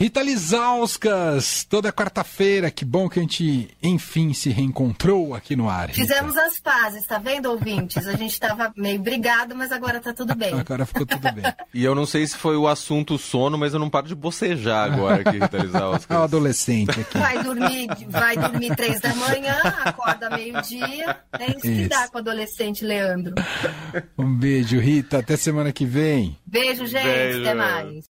Rita 0.00 0.22
Lizauskas, 0.22 1.62
toda 1.64 1.92
quarta-feira. 1.92 2.70
Que 2.70 2.86
bom 2.86 3.06
que 3.06 3.18
a 3.18 3.22
gente, 3.22 3.68
enfim, 3.82 4.32
se 4.32 4.48
reencontrou 4.48 5.34
aqui 5.34 5.54
no 5.54 5.68
ar. 5.68 5.90
Rita. 5.90 6.00
Fizemos 6.00 6.38
as 6.38 6.58
pazes, 6.58 7.06
tá 7.06 7.18
vendo, 7.18 7.50
ouvintes? 7.50 8.06
A 8.06 8.16
gente 8.16 8.40
tava 8.40 8.72
meio 8.74 8.98
brigado, 8.98 9.54
mas 9.54 9.70
agora 9.70 10.00
tá 10.00 10.14
tudo 10.14 10.34
bem. 10.34 10.58
Agora 10.58 10.86
ficou 10.86 11.04
tudo 11.04 11.30
bem. 11.32 11.44
E 11.74 11.84
eu 11.84 11.94
não 11.94 12.06
sei 12.06 12.26
se 12.26 12.36
foi 12.36 12.56
o 12.56 12.66
assunto 12.66 13.18
sono, 13.18 13.58
mas 13.58 13.74
eu 13.74 13.78
não 13.78 13.90
paro 13.90 14.08
de 14.08 14.14
bocejar 14.14 14.90
agora 14.90 15.20
aqui, 15.20 15.38
Rita 15.38 15.58
Lizauskas. 15.58 16.16
É 16.16 16.18
o 16.18 16.22
adolescente 16.22 16.98
aqui. 16.98 17.18
Vai 17.18 17.42
dormir, 17.42 17.88
vai 18.08 18.36
dormir 18.36 18.74
três 18.74 19.00
da 19.00 19.14
manhã, 19.14 19.56
acorda 19.84 20.30
meio-dia. 20.30 21.18
É 21.38 21.50
isso 21.50 21.60
que 21.60 21.88
dá 21.88 22.08
com 22.08 22.16
o 22.16 22.20
adolescente 22.20 22.84
Leandro. 22.84 23.34
Um 24.18 24.34
beijo, 24.34 24.80
Rita. 24.80 25.18
Até 25.18 25.36
semana 25.36 25.72
que 25.72 25.84
vem. 25.84 26.38
Beijo, 26.46 26.86
gente. 26.86 27.04
Beijo. 27.04 27.40
Até 27.42 27.54
mais. 27.54 28.04